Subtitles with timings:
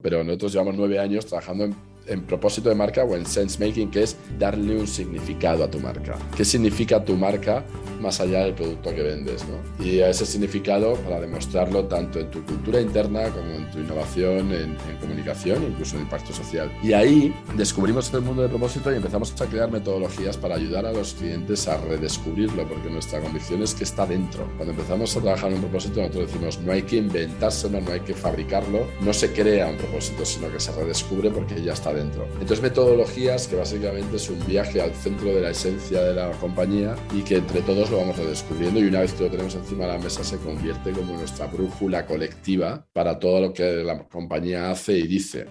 [0.00, 1.74] Pero nosotros llevamos nueve años trabajando en
[2.08, 5.78] en propósito de marca o en sense making, que es darle un significado a tu
[5.78, 6.16] marca.
[6.36, 7.64] ¿Qué significa tu marca
[8.00, 9.44] más allá del producto que vendes?
[9.46, 9.84] ¿no?
[9.84, 14.76] Y ese significado para demostrarlo tanto en tu cultura interna como en tu innovación, en,
[14.88, 16.70] en comunicación, incluso en impacto social.
[16.82, 20.92] Y ahí descubrimos el mundo de propósito y empezamos a crear metodologías para ayudar a
[20.92, 24.48] los clientes a redescubrirlo, porque nuestra convicción es que está dentro.
[24.56, 28.00] Cuando empezamos a trabajar en un propósito, nosotros decimos, no hay que inventárselo, no hay
[28.00, 31.97] que fabricarlo, no se crea un propósito, sino que se redescubre porque ya está dentro
[31.98, 32.26] dentro.
[32.34, 36.94] Entonces, metodologías que básicamente es un viaje al centro de la esencia de la compañía
[37.12, 39.92] y que entre todos lo vamos redescubriendo y una vez que lo tenemos encima de
[39.92, 44.92] la mesa se convierte como nuestra brújula colectiva para todo lo que la compañía hace
[44.98, 45.46] y dice.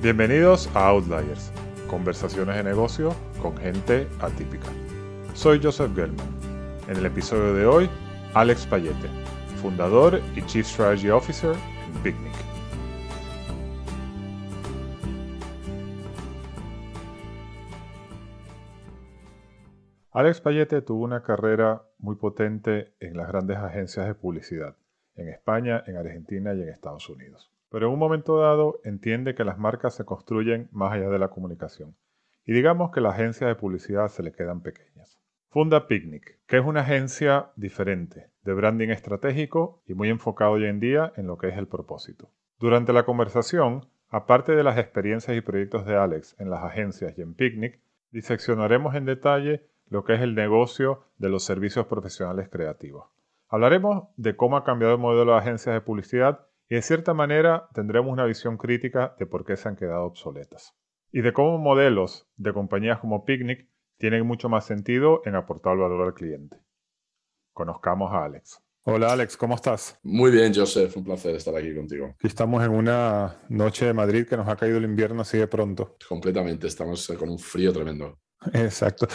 [0.00, 1.50] Bienvenidos a Outliers,
[1.88, 4.68] conversaciones de negocio con gente atípica.
[5.34, 6.26] Soy Joseph Gelman.
[6.88, 7.90] En el episodio de hoy,
[8.34, 9.08] Alex Payete,
[9.58, 11.54] fundador y Chief Strategy Officer
[11.86, 12.34] en Picnic.
[20.12, 24.76] Alex Payete tuvo una carrera muy potente en las grandes agencias de publicidad,
[25.14, 27.52] en España, en Argentina y en Estados Unidos.
[27.70, 31.28] Pero en un momento dado entiende que las marcas se construyen más allá de la
[31.28, 31.96] comunicación.
[32.44, 35.17] Y digamos que las agencias de publicidad se le quedan pequeñas.
[35.50, 40.78] Funda Picnic, que es una agencia diferente, de branding estratégico y muy enfocado hoy en
[40.78, 42.28] día en lo que es el propósito.
[42.58, 47.22] Durante la conversación, aparte de las experiencias y proyectos de Alex en las agencias y
[47.22, 53.06] en Picnic, diseccionaremos en detalle lo que es el negocio de los servicios profesionales creativos.
[53.48, 57.70] Hablaremos de cómo ha cambiado el modelo de agencias de publicidad y de cierta manera
[57.72, 60.76] tendremos una visión crítica de por qué se han quedado obsoletas.
[61.10, 63.66] Y de cómo modelos de compañías como Picnic
[63.98, 66.58] tienen mucho más sentido en aportar valor al cliente
[67.58, 68.62] conozcamos a Alex.
[68.84, 69.98] Hola Alex, ¿cómo estás?
[70.04, 72.14] Muy bien, Joseph, un placer estar aquí contigo.
[72.14, 75.48] Aquí estamos en una noche de Madrid que nos ha caído el invierno así de
[75.48, 75.96] pronto.
[76.08, 78.20] Completamente, estamos con un frío tremendo.
[78.52, 79.08] Exacto.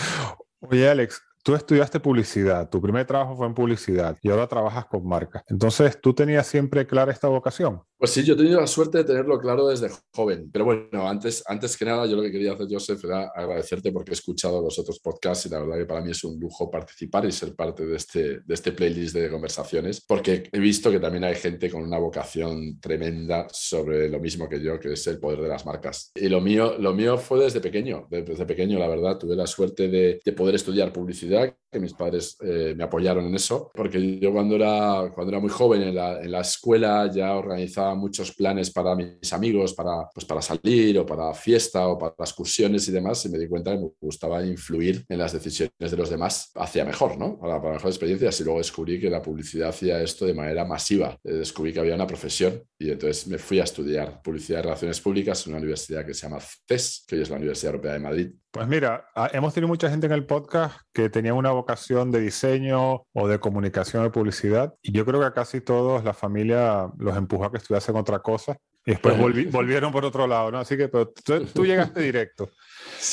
[0.60, 5.08] Oye Alex, tú estudiaste publicidad, tu primer trabajo fue en publicidad y ahora trabajas con
[5.08, 5.44] marcas.
[5.48, 7.82] Entonces, ¿tú tenías siempre clara esta vocación?
[8.04, 10.50] Pues sí, yo he tenido la suerte de tenerlo claro desde joven.
[10.52, 14.12] Pero bueno, antes, antes que nada, yo lo que quería hacer, Joseph, era agradecerte porque
[14.12, 17.24] he escuchado los otros podcasts y la verdad que para mí es un lujo participar
[17.24, 21.24] y ser parte de este, de este playlist de conversaciones, porque he visto que también
[21.24, 25.40] hay gente con una vocación tremenda sobre lo mismo que yo, que es el poder
[25.40, 26.12] de las marcas.
[26.14, 29.88] Y lo mío, lo mío fue desde pequeño, desde pequeño, la verdad, tuve la suerte
[29.88, 34.32] de, de poder estudiar publicidad, que mis padres eh, me apoyaron en eso, porque yo
[34.32, 38.72] cuando era, cuando era muy joven en la, en la escuela ya organizaba muchos planes
[38.72, 43.26] para mis amigos, para, pues para salir o para fiesta o para excursiones y demás,
[43.26, 46.86] y me di cuenta que me gustaba influir en las decisiones de los demás hacia
[46.86, 47.40] mejor, ¿no?
[47.40, 48.40] Para, para mejores experiencias.
[48.40, 51.18] Y luego descubrí que la publicidad hacía esto de manera masiva.
[51.24, 55.02] Eh, descubrí que había una profesión y entonces me fui a estudiar publicidad y relaciones
[55.02, 58.00] públicas en una universidad que se llama CES, que hoy es la Universidad Europea de
[58.00, 58.32] Madrid.
[58.54, 63.04] Pues mira, hemos tenido mucha gente en el podcast que tenía una vocación de diseño
[63.12, 67.18] o de comunicación de publicidad y yo creo que a casi todos la familia los
[67.18, 68.56] empujó a que estudiasen otra cosa
[68.86, 69.18] y después
[69.52, 70.60] volvieron por otro lado, ¿no?
[70.60, 72.52] Así que pero tú, llegaste directo.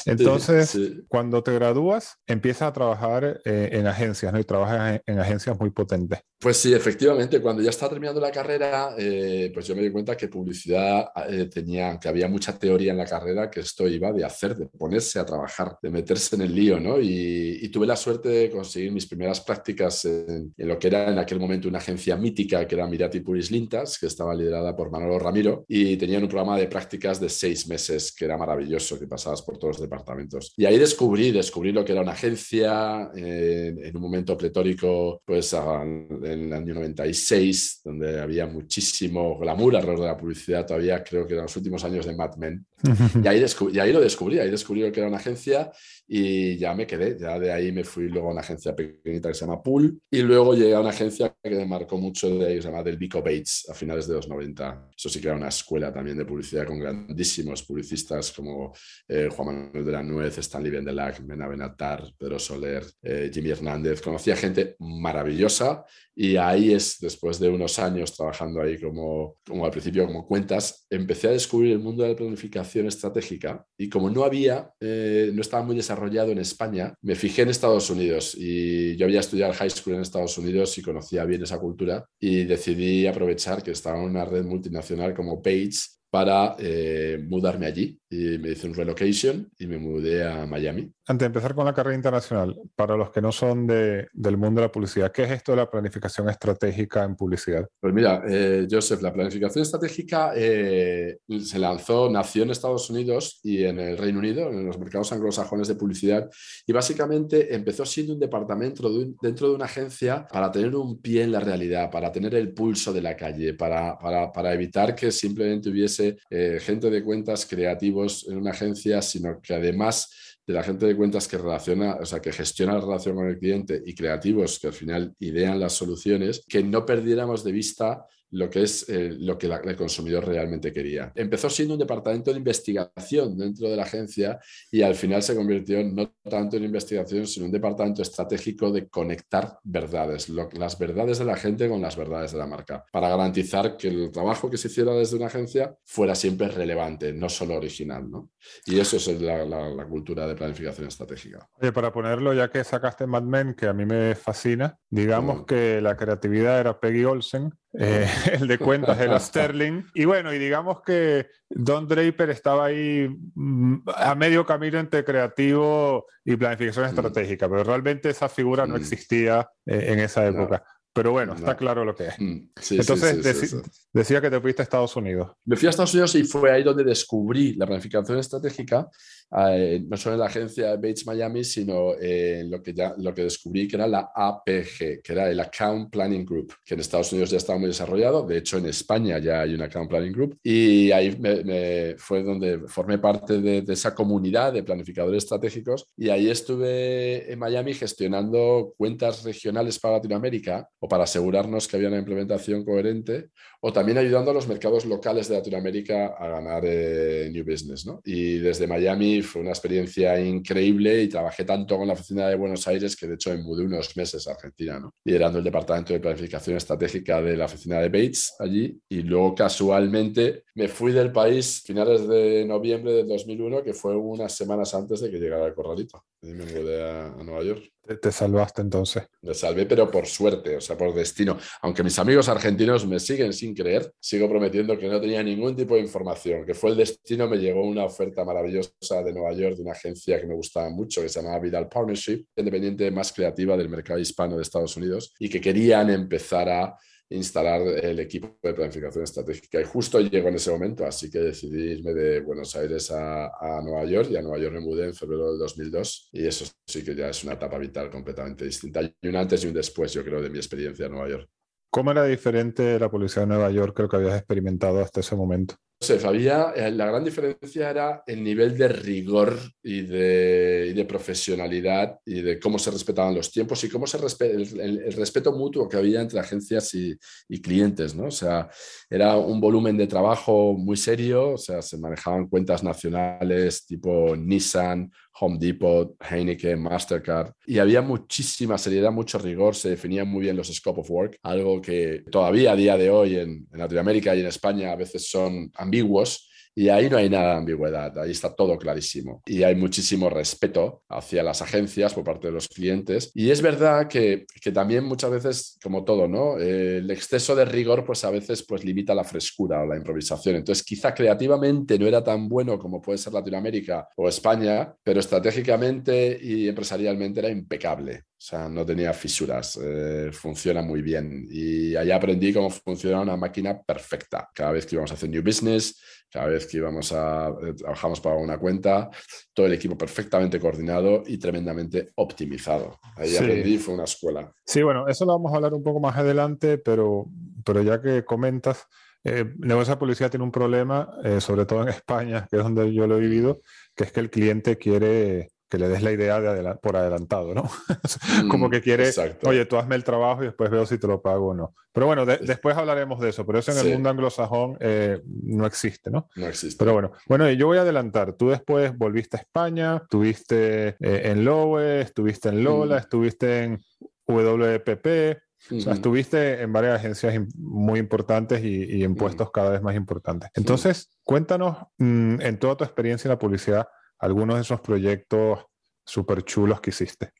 [0.06, 0.78] Entonces,
[1.08, 4.38] cuando te gradúas, empiezas a trabajar eh, en agencias, ¿no?
[4.38, 6.20] Y trabajas en, agencias muy potentes.
[6.38, 10.16] Pues sí, efectivamente, cuando ya estaba terminando la carrera, eh, pues yo me di cuenta
[10.16, 14.24] que publicidad eh, tenía, que había mucha teoría en la carrera que esto iba de
[14.24, 16.98] hacer, de ponerse a trabajar, de meterse en el lío, ¿no?
[17.00, 21.38] Y, tuve la suerte de conseguir mis primeras prácticas en, lo que era en aquel
[21.38, 25.64] momento una agencia mítica que era Mirati Puris Lintas, que estaba liderada por Manolo Ramiro,
[25.68, 29.56] y tenían un programa de prácticas de seis meses que era maravilloso, que pasabas por
[29.56, 30.52] todos los departamentos.
[30.56, 36.20] Y ahí descubrí, descubrí lo que era una agencia en un momento pletórico, pues en
[36.24, 41.44] el año 96, donde había muchísimo glamour alrededor de la publicidad, todavía creo que eran
[41.44, 42.66] los últimos años de Mad Men.
[43.24, 45.70] y, ahí y ahí lo descubrí, ahí descubrí lo que era una agencia
[46.12, 47.16] y ya me quedé.
[47.16, 50.22] Ya de ahí me fui luego a una agencia pequeñita que se llama Pool y
[50.22, 53.68] luego llegué a una agencia que me marcó mucho de ahí, se llama Del Bates
[53.70, 54.88] a finales de los 90.
[54.96, 58.74] Eso sí que era una escuela también de publicidad con grandísimos publicistas como
[59.06, 64.00] eh, Juan Manuel de la Nuez, Stanley Vendelac, Mena Benatar, Pedro Soler, eh, Jimmy Hernández.
[64.02, 65.84] Conocía gente maravillosa
[66.16, 70.86] y ahí es, después de unos años trabajando ahí como, como al principio como cuentas,
[70.90, 75.40] empecé a descubrir el mundo de la planificación estratégica y como no había, eh, no
[75.40, 79.70] estaba muy desarrollado en España, me fijé en Estados Unidos y yo había estudiado high
[79.70, 84.04] school en Estados Unidos y conocía bien esa cultura y decidí aprovechar que estaba en
[84.10, 87.96] una red multinacional como Page para eh, mudarme allí.
[88.12, 90.92] Y me hice un relocation y me mudé a Miami.
[91.06, 94.60] Antes de empezar con la carrera internacional, para los que no son de, del mundo
[94.60, 97.68] de la publicidad, ¿qué es esto de la planificación estratégica en publicidad?
[97.78, 103.62] Pues mira, eh, Joseph, la planificación estratégica eh, se lanzó, nació en Estados Unidos y
[103.62, 106.28] en el Reino Unido, en los mercados anglosajones de publicidad,
[106.66, 108.90] y básicamente empezó siendo un departamento
[109.22, 112.92] dentro de una agencia para tener un pie en la realidad, para tener el pulso
[112.92, 118.26] de la calle, para, para, para evitar que simplemente hubiese eh, gente de cuentas creativos
[118.28, 122.20] en una agencia, sino que además de la gente de cuentas que relaciona, o sea,
[122.20, 126.44] que gestiona la relación con el cliente y creativos que al final idean las soluciones,
[126.48, 131.12] que no perdiéramos de vista lo que es eh, lo que el consumidor realmente quería.
[131.14, 134.38] Empezó siendo un departamento de investigación dentro de la agencia
[134.70, 138.88] y al final se convirtió no tanto en investigación, sino en un departamento estratégico de
[138.88, 143.76] conectar verdades, las verdades de la gente con las verdades de la marca, para garantizar
[143.76, 148.10] que el trabajo que se hiciera desde una agencia fuera siempre relevante, no solo original.
[148.10, 148.30] ¿no?
[148.66, 151.48] Y eso es la, la, cultura de planificación estratégica.
[151.60, 155.44] Oye, para ponerlo, ya que sacaste Mad Men, que a mí me fascina, digamos mm.
[155.46, 158.06] que la creatividad era Peggy Olsen eh,
[158.40, 159.84] el de cuentas de los Sterling.
[159.94, 166.06] Y bueno, y digamos que Don Draper estaba ahí mm, a medio camino entre creativo
[166.24, 166.88] y planificación mm.
[166.88, 170.64] estratégica, pero realmente esa figura no existía eh, en esa época.
[170.92, 172.14] Pero bueno, está claro lo que es.
[172.18, 173.56] Mm, Entonces,
[173.92, 175.32] decía que te fuiste a Estados Unidos.
[175.44, 178.88] Me fui a Estados Unidos y fue ahí donde descubrí la planificación estratégica,
[179.38, 183.24] eh, no solo en la agencia Bates Miami, sino en lo, que ya, lo que
[183.24, 187.30] descubrí que era la APG, que era el Account Planning Group, que en Estados Unidos
[187.30, 188.26] ya estaba muy desarrollado.
[188.26, 190.38] De hecho, en España ya hay un Account Planning Group.
[190.42, 195.86] Y ahí me, fue donde formé parte de, de esa comunidad de planificadores estratégicos.
[195.96, 201.88] Y ahí estuve en Miami gestionando cuentas regionales para Latinoamérica o para asegurarnos que había
[201.88, 203.30] una implementación coherente,
[203.60, 207.86] o también ayudando a los mercados locales de Latinoamérica a ganar eh, New Business.
[207.86, 208.00] ¿no?
[208.04, 212.66] Y desde Miami fue una experiencia increíble y trabajé tanto con la oficina de Buenos
[212.68, 216.56] Aires que de hecho me mudé unos meses a Argentina, liderando el departamento de planificación
[216.56, 218.80] estratégica de la oficina de Bates allí.
[218.88, 224.34] Y luego casualmente me fui del país finales de noviembre del 2001, que fue unas
[224.34, 226.04] semanas antes de que llegara el corralito.
[226.22, 227.72] Y me mudé a Nueva York.
[228.00, 229.04] Te, salvaste entonces.
[229.22, 231.38] Me salvé, pero por suerte, o sea, por destino.
[231.62, 235.74] Aunque mis amigos argentinos me siguen sin creer, sigo prometiendo que no tenía ningún tipo
[235.74, 239.62] de información, que fue el destino, me llegó una oferta maravillosa de Nueva York de
[239.62, 243.68] una agencia que me gustaba mucho, que se llamaba Vidal Partnership, independiente más creativa del
[243.68, 246.76] mercado hispano de Estados Unidos, y que querían empezar a
[247.10, 249.60] instalar el equipo de planificación estratégica.
[249.60, 253.60] Y justo llegó en ese momento, así que decidí irme de Buenos Aires a, a,
[253.62, 256.84] Nueva York y a Nueva York me mudé en febrero del 2002 y eso sí
[256.84, 260.04] que ya es una etapa vital completamente distinta y un antes y un después, yo
[260.04, 261.28] creo, de mi experiencia en Nueva York.
[261.70, 265.54] ¿Cómo era diferente la policía de Nueva York creo que habías experimentado hasta ese momento?
[265.82, 271.98] Joseph, había, eh, la gran diferencia era el nivel de rigor y de, de, profesionalidad
[272.04, 273.96] y de cómo se respetaban los tiempos y cómo se
[274.26, 276.94] el, el, respeto mutuo que había entre agencias y,
[277.30, 278.08] y, clientes, ¿no?
[278.08, 278.50] O sea,
[278.90, 284.90] era un volumen de trabajo muy serio, o sea, se manejaban cuentas nacionales tipo Nissan,
[285.20, 290.52] Home Depot, Heineken, Mastercard, y había muchísima seriedad, mucho rigor, se definían muy bien los
[290.52, 294.26] scope of work, algo que todavía a día de hoy en, en Latinoamérica y en
[294.26, 298.58] España a veces son ambiguos, y ahí no hay nada de ambigüedad, ahí está todo
[298.58, 299.22] clarísimo.
[299.26, 303.10] Y hay muchísimo respeto hacia las agencias por parte de los clientes.
[303.14, 306.38] Y es verdad que, que también muchas veces, como todo, ¿no?
[306.38, 310.36] el exceso de rigor pues a veces pues limita la frescura o la improvisación.
[310.36, 316.18] Entonces quizá creativamente no era tan bueno como puede ser Latinoamérica o España, pero estratégicamente
[316.20, 318.04] y empresarialmente era impecable.
[318.20, 321.26] O sea, no tenía fisuras, eh, funciona muy bien.
[321.30, 324.28] Y ahí aprendí cómo funciona una máquina perfecta.
[324.34, 325.80] Cada vez que íbamos a hacer new business,
[326.10, 328.90] cada vez que íbamos a eh, trabajamos para una cuenta,
[329.32, 332.78] todo el equipo perfectamente coordinado y tremendamente optimizado.
[332.96, 334.32] Ahí aprendí, fue una escuela.
[334.44, 337.06] Sí, bueno, eso lo vamos a hablar un poco más adelante, pero,
[337.44, 338.66] pero ya que comentas,
[339.04, 340.88] eh, negocio de publicidad tiene un problema,
[341.20, 343.40] sobre todo en España, que es donde yo lo he vivido,
[343.74, 347.50] que es que el cliente quiere que le des la idea de por adelantado, ¿no?
[348.30, 348.90] Como mm, que quiere,
[349.24, 351.54] oye, tú hazme el trabajo y después veo si te lo pago o no.
[351.72, 355.90] Pero bueno, después hablaremos de eso, pero eso en el mundo anglosajón eh, no existe,
[355.90, 356.08] ¿no?
[356.14, 356.56] No existe.
[356.58, 358.12] Pero bueno, bueno, yo voy a adelantar.
[358.12, 362.78] Tú después volviste a España, estuviste eh, en Lowe, estuviste en Lola, mm.
[362.78, 363.60] estuviste en
[364.06, 365.18] WPP,
[365.52, 370.30] o sea, estuviste en varias agencias muy importantes y, en puestos cada vez más importantes.
[370.34, 373.68] Entonces, cuéntanos mm, en toda tu experiencia en la publicidad
[374.00, 375.46] algunos de esos proyectos
[375.84, 377.12] súper chulos que hiciste,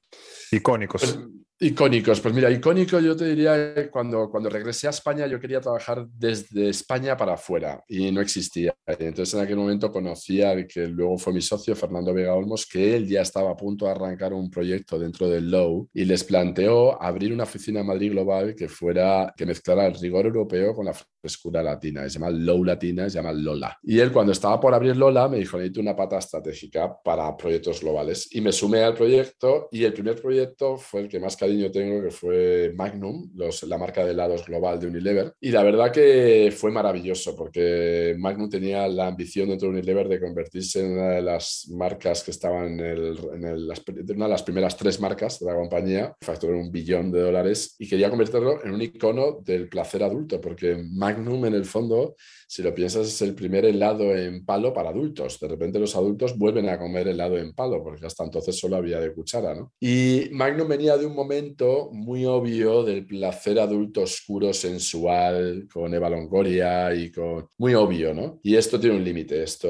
[0.53, 1.03] icónicos.
[1.03, 5.39] Pues, Icónicos, pues mira, icónico yo te diría que cuando, cuando regresé a España yo
[5.39, 8.75] quería trabajar desde España para afuera y no existía.
[8.87, 12.97] Entonces en aquel momento conocía al que luego fue mi socio, Fernando Vega Olmos, que
[12.97, 17.01] él ya estaba a punto de arrancar un proyecto dentro del Low y les planteó
[17.01, 20.95] abrir una oficina en Madrid Global que fuera, que mezclara el rigor europeo con la
[20.95, 22.05] frescura latina.
[22.05, 23.79] Se llama Low Latina, se llama Lola.
[23.83, 27.83] Y él cuando estaba por abrir Lola me dijo, necesito una pata estratégica para proyectos
[27.83, 28.35] globales.
[28.35, 30.40] Y me sumé al proyecto y el primer proyecto
[30.79, 33.31] fue el que más yo tengo, que fue Magnum,
[33.67, 35.35] la marca de helados global de Unilever.
[35.41, 40.21] Y la verdad que fue maravilloso, porque Magnum tenía la ambición dentro de Unilever de
[40.21, 45.41] convertirse en una de las marcas que estaban en, una de las primeras tres marcas
[45.41, 49.69] de la compañía, facturó un billón de dólares, y quería convertirlo en un icono del
[49.69, 52.17] placer adulto, porque Magnum en el fondo
[52.51, 55.39] si lo piensas, es el primer helado en palo para adultos.
[55.39, 58.99] De repente los adultos vuelven a comer helado en palo, porque hasta entonces solo había
[58.99, 59.73] de cuchara, ¿no?
[59.79, 66.11] Y Magnum venía de un momento muy obvio del placer adulto oscuro, sensual, con Eva
[66.11, 67.47] Longoria y con...
[67.57, 68.41] Muy obvio, ¿no?
[68.43, 69.69] Y esto tiene un límite, esto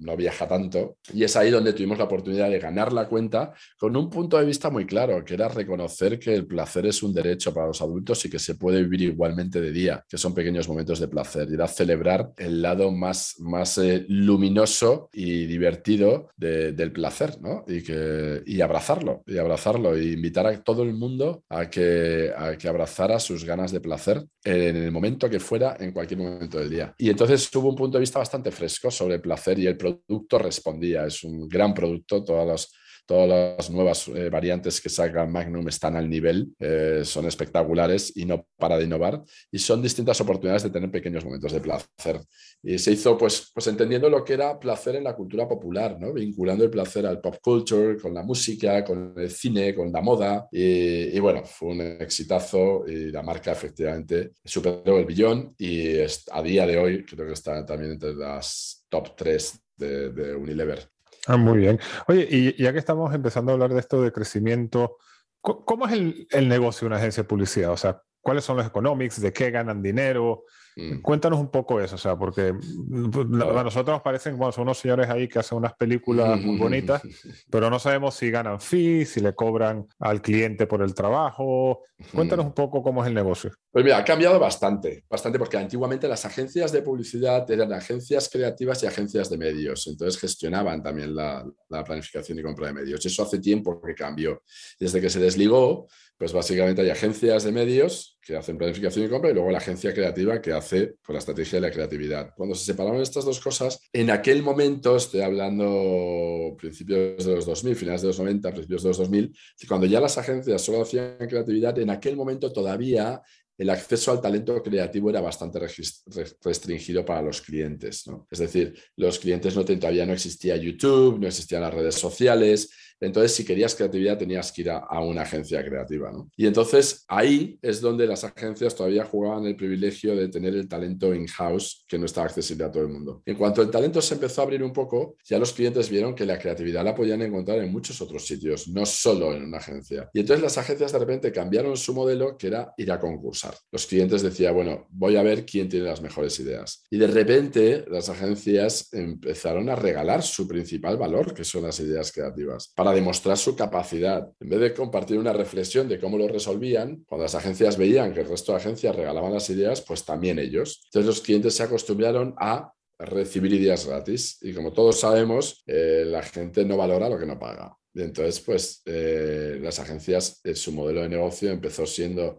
[0.00, 0.96] no viaja tanto.
[1.12, 4.46] Y es ahí donde tuvimos la oportunidad de ganar la cuenta con un punto de
[4.46, 8.24] vista muy claro, que era reconocer que el placer es un derecho para los adultos
[8.24, 11.46] y que se puede vivir igualmente de día, que son pequeños momentos de placer.
[11.50, 17.64] Y celebrar el lado más, más eh, luminoso y divertido del placer, ¿no?
[17.66, 22.56] Y, que, y abrazarlo, y abrazarlo, e invitar a todo el mundo a que, a
[22.56, 26.70] que abrazara sus ganas de placer en el momento que fuera, en cualquier momento del
[26.70, 26.94] día.
[26.98, 30.38] Y entonces tuvo un punto de vista bastante fresco sobre el placer y el producto
[30.38, 31.06] respondía.
[31.06, 32.72] Es un gran producto, todas las
[33.06, 38.24] Todas las nuevas eh, variantes que saca Magnum están al nivel, eh, son espectaculares y
[38.24, 39.22] no para de innovar.
[39.50, 42.20] Y son distintas oportunidades de tener pequeños momentos de placer.
[42.62, 46.14] Y se hizo pues, pues entendiendo lo que era placer en la cultura popular, ¿no?
[46.14, 50.48] vinculando el placer al pop culture, con la música, con el cine, con la moda.
[50.50, 56.66] Y, bueno, fue un exitazo y la marca efectivamente superó el billón y a día
[56.66, 60.93] de hoy creo que está también entre las top 3 de, de Unilever.
[61.26, 61.80] Ah, muy bien.
[62.06, 64.98] Oye, y ya que estamos empezando a hablar de esto de crecimiento,
[65.40, 67.72] ¿cómo es el, el negocio de una agencia de publicidad?
[67.72, 69.20] O sea, ¿cuáles son los economics?
[69.20, 70.44] ¿De qué ganan dinero?
[70.76, 71.02] Mm.
[71.02, 74.62] Cuéntanos un poco eso, o sea, porque mm, pues, a nosotros nos parecen, bueno, son
[74.62, 77.02] unos señores ahí que hacen unas películas muy bonitas,
[77.50, 81.82] pero no sabemos si ganan fees, si le cobran al cliente por el trabajo.
[82.12, 83.52] Cuéntanos un poco cómo es el negocio.
[83.70, 88.82] Pues mira, ha cambiado bastante, bastante, porque antiguamente las agencias de publicidad eran agencias creativas
[88.82, 93.04] y agencias de medios, entonces gestionaban también la, la planificación y compra de medios.
[93.06, 94.42] Eso hace tiempo que cambió.
[94.78, 95.86] Desde que se desligó,
[96.18, 99.92] pues básicamente hay agencias de medios que hacen planificación y compra y luego la agencia
[99.92, 102.32] creativa que hace pues, la estrategia y la creatividad.
[102.34, 107.76] Cuando se separaron estas dos cosas, en aquel momento, estoy hablando principios de los 2000,
[107.76, 109.36] finales de los 90, principios de los 2000,
[109.68, 113.20] cuando ya las agencias solo hacían creatividad, en aquel momento todavía
[113.56, 118.06] el acceso al talento creativo era bastante restringido para los clientes.
[118.06, 118.26] ¿no?
[118.30, 122.70] Es decir, los clientes no, todavía no existía YouTube, no existían las redes sociales,
[123.00, 126.10] entonces, si querías creatividad, tenías que ir a, una agencia creativa.
[126.12, 126.30] ¿no?
[126.36, 131.14] Y entonces ahí es donde las agencias todavía jugaban el privilegio de tener el talento
[131.14, 133.22] in-house que no estaba accesible a todo el mundo.
[133.26, 136.24] En cuanto el talento se empezó a abrir un poco, ya los clientes vieron que
[136.24, 140.08] la creatividad la podían encontrar en muchos otros sitios, no solo en una agencia.
[140.12, 143.54] Y entonces las agencias de repente cambiaron su modelo, que era ir a concursar.
[143.70, 146.84] Los clientes decían, bueno, voy a ver quién tiene las mejores ideas.
[146.90, 152.12] Y de repente las agencias empezaron a regalar su principal valor, que son las ideas
[152.12, 154.30] creativas para demostrar su capacidad.
[154.38, 158.20] En vez de compartir una reflexión de cómo lo resolvían, cuando las agencias veían que
[158.20, 160.82] el resto de agencias regalaban las ideas, pues también ellos.
[160.84, 166.22] Entonces los clientes se acostumbraron a recibir ideas gratis y como todos sabemos, eh, la
[166.22, 167.74] gente no valora lo que no paga.
[167.94, 172.38] Entonces, pues eh, las agencias, eh, su modelo de negocio empezó siendo,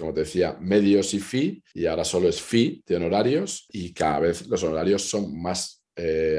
[0.00, 4.18] como te decía, medios y fee, y ahora solo es fee de honorarios, y cada
[4.18, 5.84] vez los honorarios son más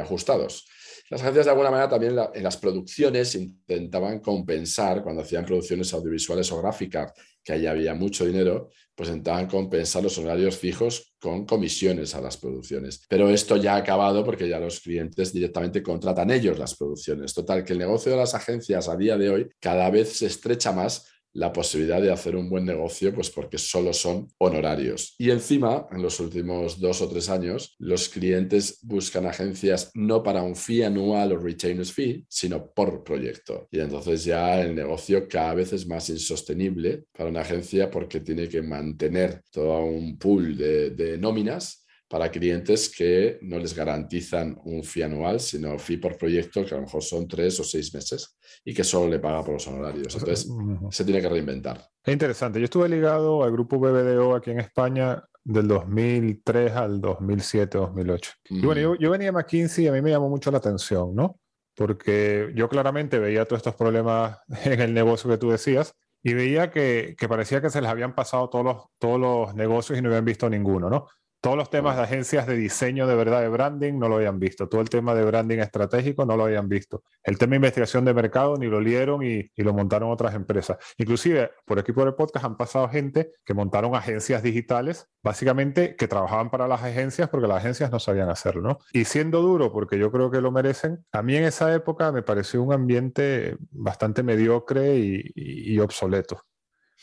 [0.01, 0.65] ajustados.
[1.09, 6.51] Las agencias de alguna manera también en las producciones intentaban compensar cuando hacían producciones audiovisuales
[6.51, 12.13] o gráficas, que ahí había mucho dinero, pues intentaban compensar los horarios fijos con comisiones
[12.13, 13.05] a las producciones.
[13.07, 17.33] Pero esto ya ha acabado porque ya los clientes directamente contratan ellos las producciones.
[17.33, 20.73] Total, que el negocio de las agencias a día de hoy cada vez se estrecha
[20.73, 25.15] más la posibilidad de hacer un buen negocio, pues porque solo son honorarios.
[25.17, 30.41] Y encima, en los últimos dos o tres años, los clientes buscan agencias no para
[30.41, 33.67] un fee anual o retainers fee, sino por proyecto.
[33.71, 38.47] Y entonces ya el negocio cada vez es más insostenible para una agencia porque tiene
[38.47, 44.83] que mantener todo un pool de, de nóminas para clientes que no les garantizan un
[44.83, 48.37] fee anual, sino fee por proyecto, que a lo mejor son tres o seis meses
[48.63, 50.15] y que solo le paga por los honorarios.
[50.15, 50.49] Entonces,
[50.91, 51.85] se tiene que reinventar.
[52.03, 52.59] Es interesante.
[52.59, 58.31] Yo estuve ligado al grupo BBDO aquí en España del 2003 al 2007, 2008.
[58.49, 61.13] Y bueno, yo, yo venía a McKinsey y a mí me llamó mucho la atención,
[61.13, 61.39] ¿no?
[61.75, 66.71] Porque yo claramente veía todos estos problemas en el negocio que tú decías y veía
[66.71, 70.09] que, que parecía que se les habían pasado todos los, todos los negocios y no
[70.09, 71.07] habían visto ninguno, ¿no?
[71.47, 74.67] Todos los temas de agencias de diseño de verdad de branding no lo habían visto.
[74.67, 77.03] Todo el tema de branding estratégico no lo habían visto.
[77.23, 80.75] El tema de investigación de mercado ni lo lieron y, lo montaron otras empresas.
[80.97, 86.49] Inclusive, por equipo del podcast han pasado gente que montaron agencias digitales, básicamente que trabajaban
[86.49, 88.79] para las agencias porque las agencias no sabían hacerlo.
[88.91, 92.23] Y siendo duro, porque yo creo que lo merecen, a mí en esa época me
[92.23, 96.41] pareció un ambiente bastante mediocre y, obsoleto.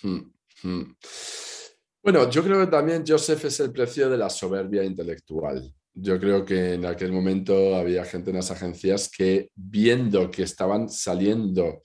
[0.03, 0.19] Hmm,
[0.63, 0.83] hmm.
[2.05, 5.73] Bueno, yo creo que también Joseph es el precio de la soberbia intelectual.
[5.95, 10.91] Yo creo que en aquel momento había gente en las agencias que viendo que estaban
[10.91, 11.81] saliendo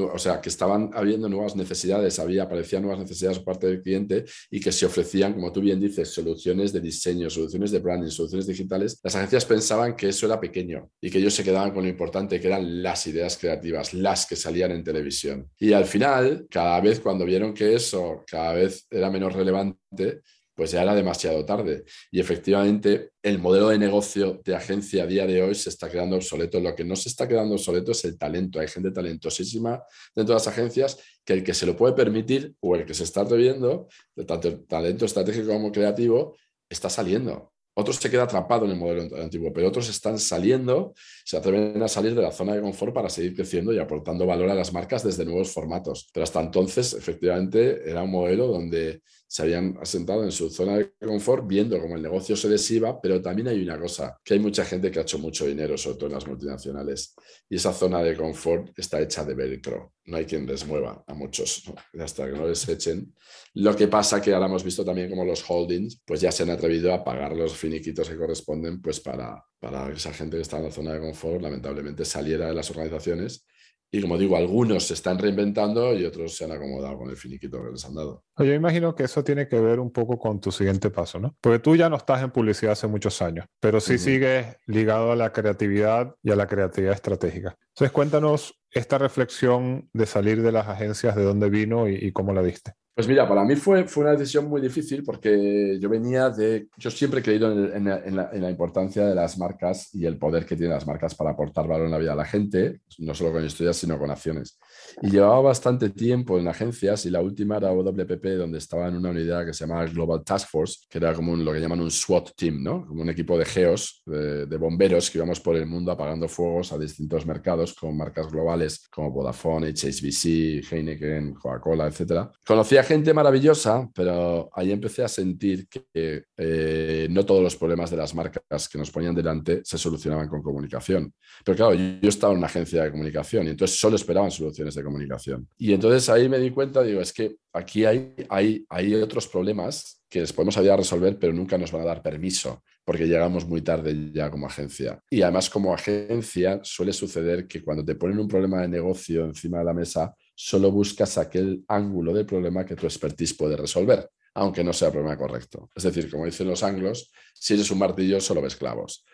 [0.00, 4.24] o sea, que estaban habiendo nuevas necesidades, había, aparecían nuevas necesidades por parte del cliente
[4.50, 8.46] y que se ofrecían, como tú bien dices, soluciones de diseño, soluciones de branding, soluciones
[8.46, 11.88] digitales, las agencias pensaban que eso era pequeño y que ellos se quedaban con lo
[11.88, 15.48] importante, que eran las ideas creativas, las que salían en televisión.
[15.58, 20.22] Y al final, cada vez cuando vieron que eso cada vez era menos relevante,
[20.54, 21.84] pues ya era demasiado tarde.
[22.10, 26.16] Y efectivamente, el modelo de negocio de agencia a día de hoy se está quedando
[26.16, 26.60] obsoleto.
[26.60, 28.60] Lo que no se está quedando obsoleto es el talento.
[28.60, 29.82] Hay gente talentosísima
[30.14, 33.04] dentro de las agencias que el que se lo puede permitir o el que se
[33.04, 33.88] está atreviendo,
[34.26, 36.36] tanto el talento estratégico como creativo,
[36.68, 37.52] está saliendo.
[37.74, 40.92] Otros se quedan atrapados en el modelo antiguo, pero otros están saliendo,
[41.24, 44.50] se atreven a salir de la zona de confort para seguir creciendo y aportando valor
[44.50, 46.10] a las marcas desde nuevos formatos.
[46.12, 49.00] Pero hasta entonces, efectivamente, era un modelo donde
[49.32, 53.00] se habían asentado en su zona de confort viendo cómo el negocio se les iba,
[53.00, 55.96] pero también hay una cosa, que hay mucha gente que ha hecho mucho dinero, sobre
[55.96, 57.14] todo en las multinacionales,
[57.48, 61.14] y esa zona de confort está hecha de velcro, no hay quien les mueva a
[61.14, 61.62] muchos,
[61.98, 63.14] hasta que no les echen.
[63.54, 66.50] Lo que pasa que ahora hemos visto también como los holdings pues ya se han
[66.50, 70.64] atrevido a pagar los finiquitos que corresponden pues para, para esa gente que está en
[70.64, 73.46] la zona de confort, lamentablemente saliera de las organizaciones
[73.94, 77.62] y como digo, algunos se están reinventando y otros se han acomodado con el finiquito
[77.62, 78.24] que les han dado.
[78.38, 81.36] Yo imagino que eso tiene que ver un poco con tu siguiente paso, ¿no?
[81.42, 85.16] Porque tú ya no estás en publicidad hace muchos años, pero sí sigues ligado a
[85.16, 87.54] la creatividad y a la creatividad estratégica.
[87.68, 92.42] Entonces, cuéntanos esta reflexión de salir de las agencias, de dónde vino y, cómo la
[92.42, 92.72] diste.
[92.94, 96.90] Pues mira, para mí fue, fue una decisión muy difícil porque yo venía de, yo
[96.90, 100.86] siempre he creído en, la, importancia de las marcas y el poder que tienen las
[100.86, 103.98] marcas para aportar valor en la vida de la gente, no solo con historias, sino
[103.98, 104.58] con acciones.
[105.00, 109.08] Y llevaba bastante tiempo en agencias y la última era WPP, donde estaba en una
[109.08, 112.32] unidad que se llamaba Global Task Force, que era como lo que llaman un SWAT
[112.36, 112.86] team, ¿no?
[112.86, 116.72] Como un equipo de geos, de, de bomberos que íbamos por el mundo apagando fuegos
[116.74, 122.28] a distintos mercados con marcas globales como Vodafone, HSBC, Heineken, Coca-Cola, etc.
[122.46, 127.96] Conocía gente maravillosa, pero ahí empecé a sentir que eh, no todos los problemas de
[127.96, 131.12] las marcas que nos ponían delante se solucionaban con comunicación.
[131.44, 134.82] Pero claro, yo, estaba en una agencia de comunicación y entonces solo esperaban soluciones de
[134.82, 135.48] comunicación.
[135.58, 140.02] Y entonces ahí me di cuenta, digo, es que aquí hay, hay, hay otros problemas
[140.12, 143.46] que les podemos ayudar a resolver, pero nunca nos van a dar permiso, porque llegamos
[143.46, 145.00] muy tarde ya como agencia.
[145.08, 149.60] Y además como agencia suele suceder que cuando te ponen un problema de negocio encima
[149.60, 154.64] de la mesa, solo buscas aquel ángulo del problema que tu expertise puede resolver, aunque
[154.64, 155.70] no sea el problema correcto.
[155.74, 159.04] Es decir, como dicen los anglos, si eres un martillo, solo ves clavos.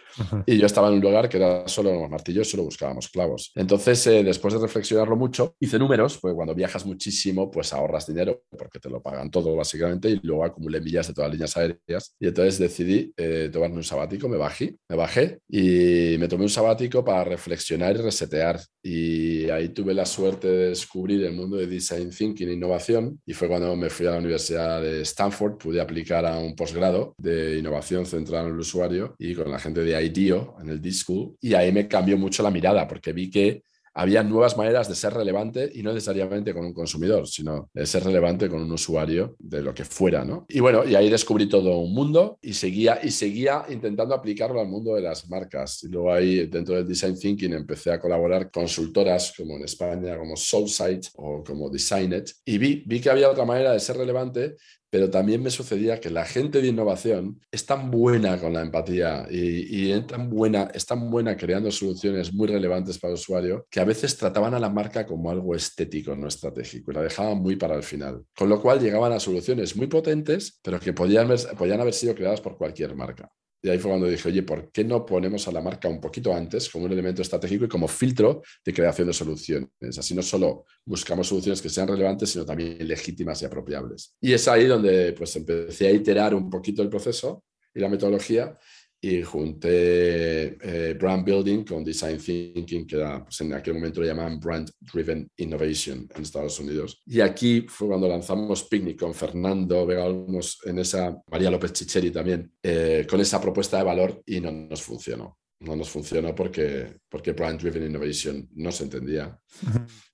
[0.47, 3.53] Y yo estaba en un lugar que era solo los martillos, solo buscábamos clavos.
[3.55, 8.43] Entonces, eh, después de reflexionarlo mucho, hice números, porque cuando viajas muchísimo, pues ahorras dinero,
[8.51, 12.15] porque te lo pagan todo básicamente, y luego acumulé millas de todas las líneas aéreas.
[12.19, 16.51] Y entonces decidí eh, tomarme un sabático, me bajé, me bajé y me tomé un
[16.51, 18.61] sabático para reflexionar y resetear.
[18.83, 23.33] Y ahí tuve la suerte de descubrir el mundo de design thinking e innovación, y
[23.35, 27.59] fue cuando me fui a la Universidad de Stanford pude aplicar a un posgrado de
[27.59, 31.37] innovación centrada en el usuario y con la gente de IDEO en el D-School.
[31.41, 33.63] Y ahí me cambió mucho la mirada porque vi que
[33.99, 38.05] había nuevas maneras de ser relevante y no necesariamente con un consumidor, sino de ser
[38.05, 40.47] relevante con un usuario de lo que fuera, ¿no?
[40.49, 44.69] Y bueno, y ahí descubrí todo un mundo y seguía, y seguía intentando aplicarlo al
[44.69, 45.83] mundo de las marcas.
[45.83, 50.17] Y luego ahí, dentro del Design Thinking, empecé a colaborar con consultoras como en España,
[50.17, 54.57] como Soulsight o como Designet, y vi, vi que había otra manera de ser relevante
[54.91, 59.27] pero también me sucedía que la gente de innovación es tan buena con la empatía
[59.31, 63.81] y, es, tan buena, es tan buena creando soluciones muy relevantes para el usuario que
[63.81, 67.57] a veces trataban a la marca como algo estético, no estratégico, y la dejaban muy
[67.57, 68.25] para el final.
[68.37, 72.41] Con lo cual llegaban a soluciones muy potentes, pero que podían, podían haber sido creadas
[72.41, 73.31] por cualquier marca.
[73.61, 76.33] Y ahí fue cuando dije, oye, ¿por qué no ponemos a la marca un poquito
[76.33, 79.99] antes como un elemento estratégico y como filtro de creación de soluciones?
[79.99, 84.17] Así no solo buscamos soluciones que sean relevantes, sino también legítimas y apropiables.
[84.21, 87.45] Y es ahí donde pues empecé a iterar un poquito el proceso
[87.75, 88.57] y la metodología
[89.01, 94.07] y junté eh, brand building con design thinking, que era, pues en aquel momento lo
[94.07, 97.01] llamaban brand driven innovation en Estados Unidos.
[97.07, 102.11] Y aquí fue cuando lanzamos Picnic con Fernando Vega Olmos en esa, María López Chicheri
[102.11, 105.39] también, eh, con esa propuesta de valor y no nos funcionó.
[105.61, 109.37] No nos funcionó porque, porque brand driven innovation no se entendía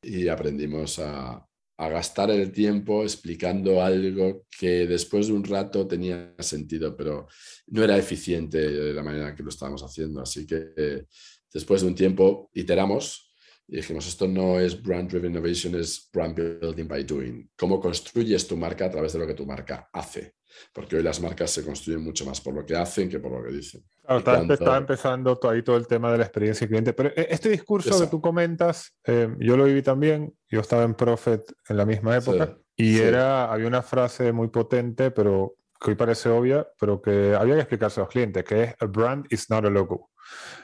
[0.02, 6.34] y aprendimos a, a gastar el tiempo explicando algo que después de un rato tenía
[6.38, 7.26] sentido, pero
[7.68, 10.20] no era eficiente de la manera que lo estábamos haciendo.
[10.20, 11.04] Así que eh,
[11.52, 13.34] después de un tiempo iteramos
[13.66, 17.50] y dijimos, esto no es brand driven innovation, es brand building by doing.
[17.56, 20.34] ¿Cómo construyes tu marca a través de lo que tu marca hace?
[20.72, 23.42] Porque hoy las marcas se construyen mucho más por lo que hacen que por lo
[23.42, 23.82] que dicen.
[24.08, 28.06] estaba empezando ahí todo el tema de la experiencia cliente, pero eh, este discurso que
[28.06, 32.56] tú comentas, eh, yo lo viví también, yo estaba en Profit en la misma época
[32.76, 37.54] y era, había una frase muy potente, pero que hoy parece obvia, pero que había
[37.54, 40.10] que explicarse a los clientes, que es a brand is not a logo.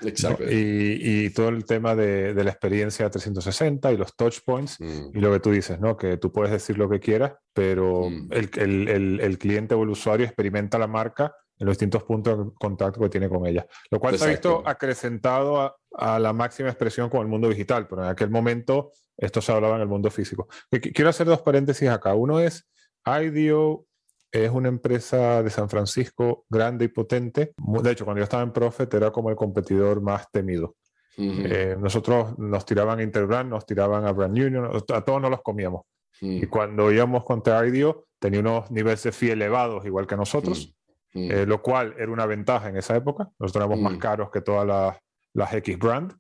[0.03, 0.45] Exacto.
[0.49, 5.11] Y, todo el tema de, la experiencia 360 y los touch points mm.
[5.15, 5.97] y lo que tú dices, ¿no?
[5.97, 8.29] Que tú puedes decir lo que quieras, pero mm.
[8.31, 13.09] el, cliente o el usuario experimenta la marca en los distintos puntos de contacto que
[13.11, 13.67] tiene con ella.
[13.91, 17.87] Lo cual se ha visto acrecentado a, a, la máxima expresión con el mundo digital,
[17.87, 20.49] pero en aquel momento esto se hablaba en el mundo físico.
[20.71, 22.15] Quiero hacer dos paréntesis acá.
[22.15, 22.67] Uno es
[23.07, 23.87] IDEO
[24.33, 27.53] es una empresa de San Francisco grande y potente.
[27.57, 30.77] De hecho, cuando yo estaba en Profit era como el competidor más temido.
[31.17, 35.43] Eh, nosotros nos tiraban a Interbrand, nos tiraban a Brand Union, a todos nos los
[35.43, 35.83] comíamos.
[36.23, 40.75] Y cuando íbamos contra IDEO, tenía unos niveles de fee elevados, igual que nosotros,
[41.15, 43.31] eh, lo cual era una ventaja en esa época.
[43.39, 44.97] Nosotros éramos más caros que todas las,
[45.33, 46.15] las X brand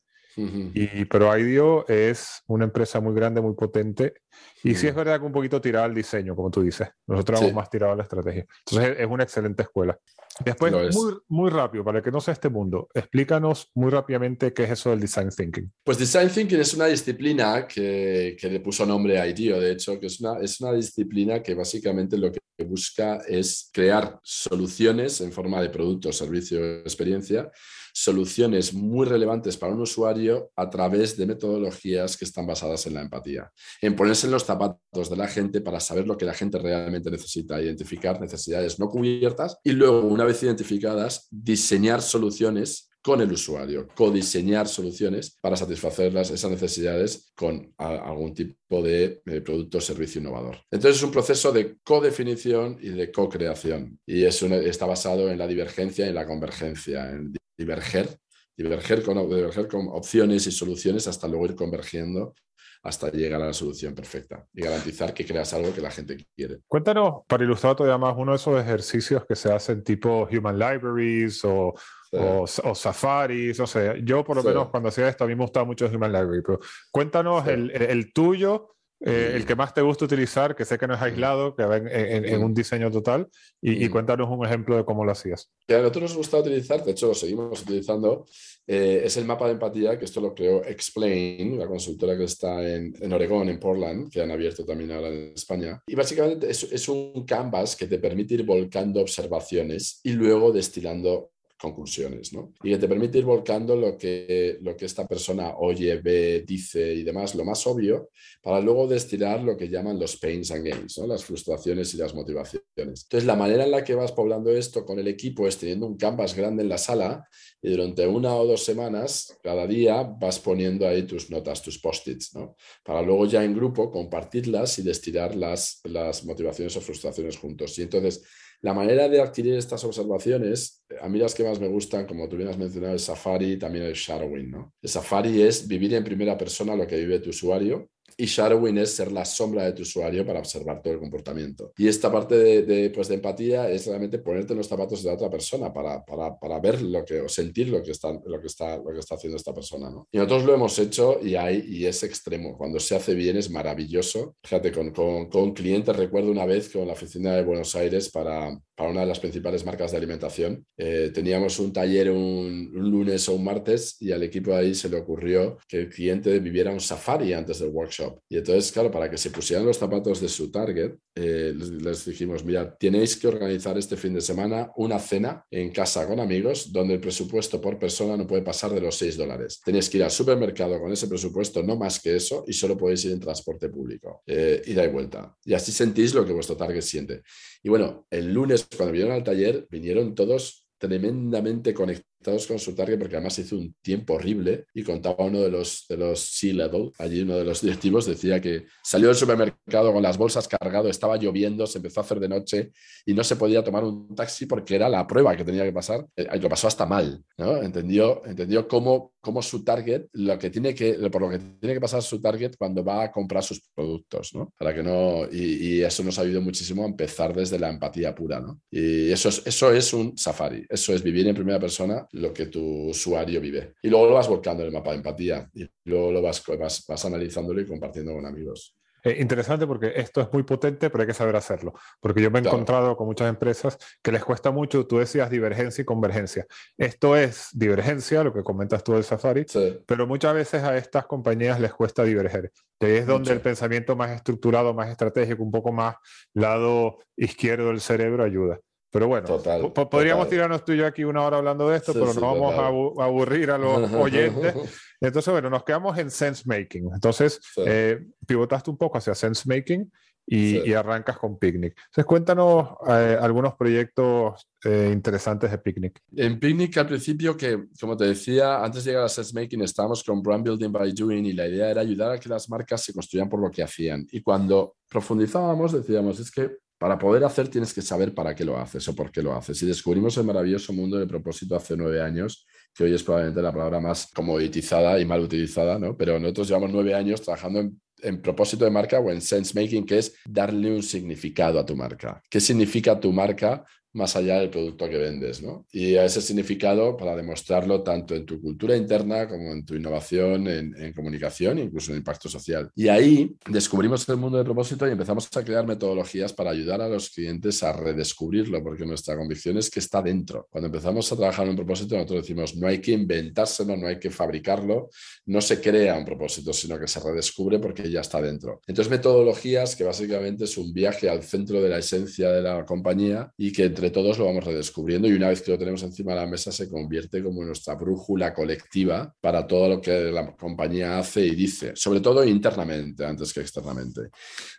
[0.74, 4.14] y, pero IDEO es una empresa muy grande, muy potente.
[4.62, 6.88] Y sí es verdad que un poquito tirada al diseño, como tú dices.
[7.06, 8.46] Nosotros vamos más tirado a la estrategia.
[8.66, 9.98] Entonces es una excelente escuela.
[10.44, 14.70] Después, muy, muy rápido, para que no sea este mundo, explícanos muy rápidamente qué es
[14.70, 15.70] eso del Design Thinking.
[15.84, 19.98] Pues Design Thinking es una disciplina que, que le puso nombre a IDEO, de hecho,
[20.00, 25.32] que es una, es una disciplina que básicamente lo que busca es crear soluciones en
[25.32, 27.50] forma de producto, servicio, experiencia
[27.92, 33.02] soluciones muy relevantes para un usuario a través de metodologías que están basadas en la
[33.02, 33.50] empatía,
[33.80, 37.10] en ponerse en los zapatos de la gente para saber lo que la gente realmente
[37.10, 43.88] necesita, identificar necesidades no cubiertas y luego, una vez identificadas, diseñar soluciones con el usuario,
[43.94, 50.58] codiseñar soluciones para satisfacer esas necesidades con algún tipo de, producto o servicio innovador.
[50.70, 56.06] Entonces es un proceso de codefinición y de co-creación y está basado en la divergencia
[56.06, 58.18] y la convergencia, en diverger,
[58.56, 62.34] diverger con, diverger con opciones y soluciones hasta luego ir convergiendo
[62.82, 66.60] hasta llegar a la solución perfecta y garantizar que creas algo que la gente quiere.
[66.66, 71.44] Cuéntanos, para ilustrar todavía más, uno de esos ejercicios que se hacen tipo Human Libraries
[71.44, 71.74] o,
[72.12, 75.66] o, Safaris, o sea, yo por lo menos cuando hacía esto a mí me gustaba
[75.66, 76.58] mucho Human Library, pero
[76.90, 80.94] cuéntanos el, el, tuyo eh, el que más te gusta utilizar, que sé que no
[80.94, 83.28] es aislado, que va en, un diseño total,
[83.62, 85.50] y, cuéntanos un ejemplo de cómo lo hacías.
[85.66, 88.26] Que a nosotros nos gusta utilizar, de hecho lo seguimos utilizando,
[88.66, 92.62] eh, es el mapa de empatía, que esto lo creó Explain, la consultora que está
[92.62, 95.82] en, en Oregón, en Portland, que han abierto también ahora en España.
[95.86, 101.30] Y básicamente es, es un canvas que te permite ir volcando observaciones y luego destilando
[101.60, 102.54] conclusiones, ¿no?
[102.62, 106.94] Y que te permite ir volcando lo que, lo que esta persona oye, ve, dice
[106.94, 108.10] y demás, lo más obvio,
[108.42, 111.06] para luego destilar lo que llaman los pains and gains, ¿no?
[111.06, 112.64] Las frustraciones y las motivaciones.
[112.76, 115.98] Entonces, la manera en la que vas poblando esto con el equipo es teniendo un
[115.98, 117.28] canvas grande en la sala
[117.60, 122.34] y durante una o dos semanas, cada día, vas poniendo ahí tus notas, tus post-its,
[122.34, 122.56] ¿no?
[122.82, 127.78] Para luego ya en grupo compartirlas y destilar las, las motivaciones o frustraciones juntos.
[127.78, 128.22] Y entonces,
[128.62, 132.36] la manera de adquirir estas observaciones, a mí las que más me gustan, como tú
[132.36, 134.50] bien has mencionado, el Safari y también el Shadowing.
[134.50, 134.74] ¿no?
[134.80, 138.92] El Safari es vivir en primera persona lo que vive tu usuario y shadowing es
[138.92, 141.72] ser la sombra de tu usuario para observar todo el comportamiento.
[141.76, 145.14] Y esta parte de, pues de empatía es realmente ponerte en los zapatos de la
[145.14, 148.46] otra persona para, para, para, ver lo que, o sentir lo que, está, lo, que
[148.46, 149.90] está, lo que está haciendo esta persona.
[149.90, 150.08] ¿no?
[150.10, 152.56] Y nosotros lo hemos hecho y, hay, y es extremo.
[152.56, 154.36] Cuando se hace bien es maravilloso.
[154.42, 158.58] Fíjate, con, con, con clientes recuerdo una vez con la oficina de Buenos Aires para,
[158.74, 160.66] para una de las principales marcas de alimentación.
[160.76, 164.74] Eh, teníamos un taller un, un lunes o un martes y al equipo de ahí
[164.74, 167.99] se le ocurrió que el cliente viviera un safari antes del workshop.
[168.28, 172.44] Y entonces, claro, para que se pusieran los zapatos de su target, eh, les, dijimos,
[172.44, 176.94] mira, tenéis que organizar este fin de semana una cena en casa con amigos donde
[176.94, 179.60] el presupuesto por persona no puede pasar de los 6 dólares.
[179.64, 183.04] Tenéis que ir al supermercado con ese presupuesto, no más que eso, y solo podéis
[183.04, 184.22] ir en transporte público.
[184.26, 185.36] Eh, ida y vuelta.
[185.44, 187.22] Y así sentís lo que vuestro target siente.
[187.62, 192.74] Y bueno, el lunes, cuando vinieron al taller, vinieron todos tremendamente conectados todos con su
[192.74, 196.92] target porque además hizo un tiempo horrible y contaba uno de los, de los C-Level,
[196.98, 201.16] allí uno de los directivos decía que salió del supermercado con las bolsas cargado, estaba
[201.16, 202.72] lloviendo, se empezó a hacer de noche
[203.06, 206.06] y no se podía tomar un taxi porque era la prueba que tenía que pasar.
[206.16, 207.56] Eh, lo pasó hasta mal, ¿no?
[207.56, 211.80] Entendió, entendió cómo, cómo su target, lo que tiene que, por lo que tiene que
[211.80, 214.52] pasar su target cuando va a comprar sus productos, ¿no?
[214.58, 218.14] Para que no, y, y eso nos ha ayudado muchísimo a empezar desde la empatía
[218.14, 218.60] pura, ¿no?
[218.70, 222.46] Y eso es, eso es un safari, eso es vivir en primera persona lo que
[222.46, 223.74] tu usuario vive.
[223.82, 226.84] Y luego lo vas volcando en el mapa de empatía y luego lo vas, vas,
[226.86, 228.74] vas analizándolo y compartiendo con amigos.
[229.02, 231.72] Eh, interesante porque esto es muy potente, pero hay que saber hacerlo.
[232.00, 235.82] Porque yo me he encontrado con muchas empresas que les cuesta mucho, tú decías divergencia
[235.82, 236.46] y convergencia.
[236.76, 239.46] Esto es divergencia, lo que comentas tú del Safari,
[239.86, 242.52] pero muchas veces a estas compañías les cuesta diverger.
[242.78, 245.96] Y ahí es donde el pensamiento más estructurado, más estratégico, un poco más
[246.34, 248.60] lado izquierdo del cerebro ayuda.
[248.90, 249.40] Pero bueno,
[249.72, 252.54] podríamos tirarnos tú y yo aquí una hora hablando de esto, pero no vamos
[252.98, 254.54] a aburrir a los oyentes.
[255.00, 256.90] Entonces, bueno, nos quedamos en sense making.
[256.92, 259.90] Entonces, eh, pivotaste un poco hacia sense making
[260.26, 261.76] y, arrancas con Picnic.
[261.76, 266.00] Entonces, cuéntanos eh, algunos proyectos eh, interesantes de Picnic.
[266.16, 270.04] En Picnic, al principio, que como te decía, antes de llegar a sense making, estábamos
[270.04, 272.92] con brand building by doing y la idea era ayudar a que las marcas se
[272.92, 274.06] construyan por lo que hacían.
[274.12, 276.50] Y cuando profundizábamos, decíamos, es que
[276.80, 279.62] para poder hacer tienes que saber para qué lo haces o por qué lo haces.
[279.62, 283.52] Y descubrimos el maravilloso mundo de propósito hace nueve años, que hoy es probablemente la
[283.52, 285.94] palabra más comoditizada y mal utilizada, ¿no?
[285.94, 289.84] Pero nosotros llevamos nueve años trabajando en, en propósito de marca o en sense making,
[289.84, 292.22] que es darle un significado a tu marca.
[292.30, 295.66] ¿Qué significa tu marca más allá del producto que vendes, ¿no?
[295.72, 300.46] Y a ese significado para demostrarlo tanto en tu cultura interna como en tu innovación,
[300.48, 302.70] en, comunicación, incluso en impacto social.
[302.74, 306.88] Y ahí descubrimos el mundo de propósito y empezamos a crear metodologías para ayudar a
[306.88, 310.48] los clientes a redescubrirlo, porque nuestra convicción es que está dentro.
[310.50, 313.98] Cuando empezamos a trabajar en un propósito, nosotros decimos, no hay que inventárselo, no hay
[313.98, 314.90] que fabricarlo,
[315.26, 318.60] no se crea un propósito, sino que se redescubre porque ya está dentro.
[318.66, 323.32] Entonces, metodologías que básicamente es un viaje al centro de la esencia de la compañía
[323.36, 326.20] y que entre todos lo vamos redescubriendo y una vez que lo tenemos encima de
[326.20, 331.24] la mesa se convierte como nuestra brújula colectiva para todo lo que la compañía hace
[331.24, 334.10] y dice, sobre todo internamente antes que externamente.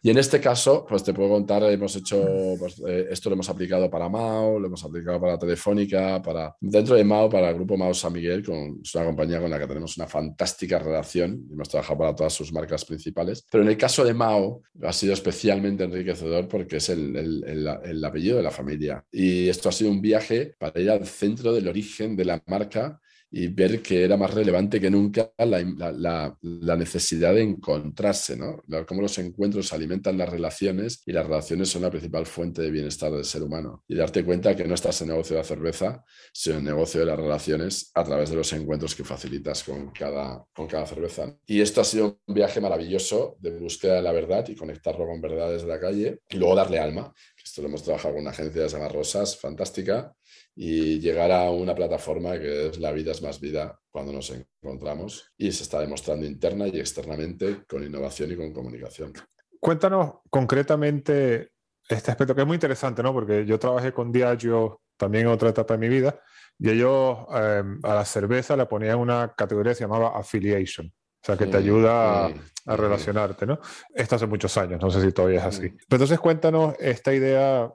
[0.01, 3.49] Y en este caso, pues te puedo contar, hemos hecho, pues, eh, esto lo hemos
[3.49, 7.77] aplicado para Mao, lo hemos aplicado para Telefónica, para dentro de Mao, para el grupo
[7.77, 11.69] Mao San Miguel, con, es una compañía con la que tenemos una fantástica relación, hemos
[11.69, 15.83] trabajado para todas sus marcas principales, pero en el caso de Mao ha sido especialmente
[15.83, 19.05] enriquecedor porque es el apellido de la familia.
[19.11, 22.99] Y esto ha sido un viaje para ir al centro del origen de la marca
[23.31, 26.37] y ver que era más relevante que nunca la,
[26.75, 28.61] necesidad de encontrarse, ¿no?
[28.85, 33.11] Cómo los encuentros alimentan las relaciones y las relaciones son la principal fuente de bienestar
[33.11, 33.83] del ser humano.
[33.87, 37.05] Y darte cuenta que no estás en negocio de la cerveza, sino en negocio de
[37.05, 41.33] las relaciones a través de los encuentros que facilitas con cada, con cada cerveza.
[41.45, 45.21] Y esto ha sido un viaje maravilloso de búsqueda de la verdad y conectarlo con
[45.21, 47.13] verdades de la calle y luego darle alma.
[47.57, 50.13] Hemos trabajado con una agencia se llama Rosas, fantástica,
[50.55, 55.31] y llegar a una plataforma que es la vida es más vida cuando nos encontramos
[55.37, 59.13] y se está demostrando interna y externamente con innovación y con comunicación.
[59.59, 61.51] Cuéntanos concretamente
[61.87, 63.13] este aspecto que es muy interesante, ¿no?
[63.13, 66.19] Porque yo trabajé con Diageo también en otra etapa de mi vida,
[66.59, 71.25] y ellos em, a la cerveza le ponían una categoría que se llamaba affiliation, o
[71.25, 73.59] sea, que te ayuda a, relacionarte, ¿no?
[73.93, 75.69] Esto hace muchos años, no sé si todavía es así.
[75.69, 77.71] Pero entonces cuéntanos esta idea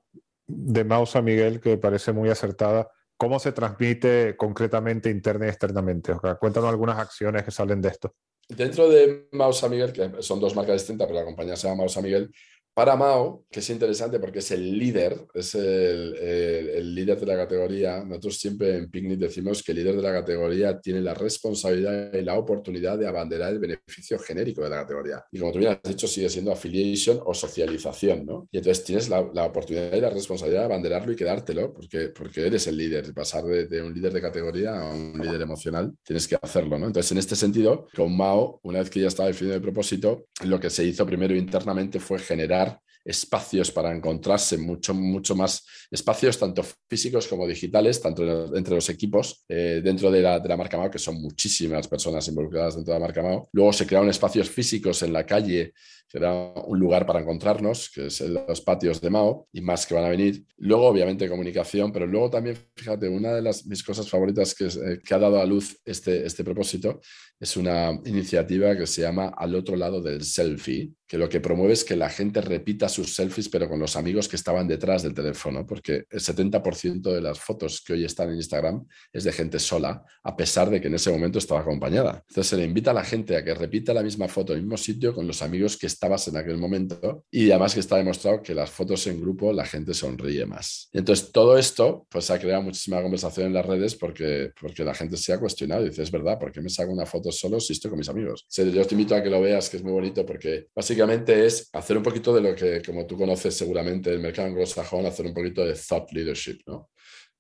[0.46, 2.88] de Mausa Miguel que parece muy acertada.
[3.16, 6.12] ¿Cómo se transmite concretamente interna y externamente?
[6.12, 8.14] O sea, cuéntanos algunas acciones que salen de esto.
[8.48, 12.00] Dentro de Mausa Miguel, que son dos marcas distintas, pero la compañía se llama Mausa
[12.00, 12.30] Miguel,
[12.76, 18.04] para Mao, que es interesante porque es el líder, es el, líder de la categoría.
[18.04, 22.20] Nosotros siempre en Picnic decimos que el líder de la categoría tiene la responsabilidad y
[22.20, 25.24] la oportunidad de abanderar el beneficio genérico de la categoría.
[25.32, 28.46] Y como tú bien has dicho, sigue siendo affiliation o socialización, ¿no?
[28.52, 32.66] Y entonces tienes la, oportunidad y la responsabilidad de abanderarlo y quedártelo, porque, porque eres
[32.66, 33.14] el líder.
[33.14, 36.88] Pasar de, un líder de categoría a un líder emocional, tienes que hacerlo, ¿no?
[36.88, 40.60] Entonces, en este sentido, con Mao, una vez que ya estaba definido el propósito, lo
[40.60, 42.65] que se hizo primero internamente fue generar
[43.06, 49.44] espacios para encontrarse, mucho, mucho más espacios, tanto físicos como digitales, tanto entre los equipos
[49.48, 53.00] eh, dentro de la, de la marca Mao, que son muchísimas personas involucradas dentro de
[53.00, 53.48] la marca Mao.
[53.52, 55.72] Luego se crearon espacios físicos en la calle
[56.08, 59.94] que era un lugar para encontrarnos, que es los patios de Mao, y más que
[59.94, 60.44] van a venir.
[60.58, 65.00] Luego, obviamente, comunicación, pero luego también, fíjate, una de las, mis cosas favoritas que, eh,
[65.04, 67.00] que ha dado a luz este, este propósito
[67.38, 71.74] es una iniciativa que se llama Al otro lado del selfie, que lo que promueve
[71.74, 75.14] es que la gente repita sus selfies, pero con los amigos que estaban detrás del
[75.14, 79.58] teléfono, porque el 70% de las fotos que hoy están en Instagram es de gente
[79.58, 82.24] sola, a pesar de que en ese momento estaba acompañada.
[82.28, 84.64] Entonces se le invita a la gente a que repita la misma foto en el
[84.64, 88.54] mismo sitio con los amigos que en aquel momento y además que está demostrado que
[88.54, 90.88] las fotos en grupo la gente sonríe más.
[90.92, 95.16] entonces todo esto pues ha creado muchísima conversación en las redes porque, porque la gente
[95.16, 97.72] se ha cuestionado y dice, es verdad, ¿por qué me saco una foto solo si
[97.72, 98.46] estoy con mis amigos?
[98.56, 101.96] yo te invito a que lo veas, que es muy bonito porque básicamente es hacer
[101.96, 105.64] un poquito de lo que, como tú conoces seguramente, el mercado anglosajón, hacer un poquito
[105.64, 106.90] de thought leadership, ¿no?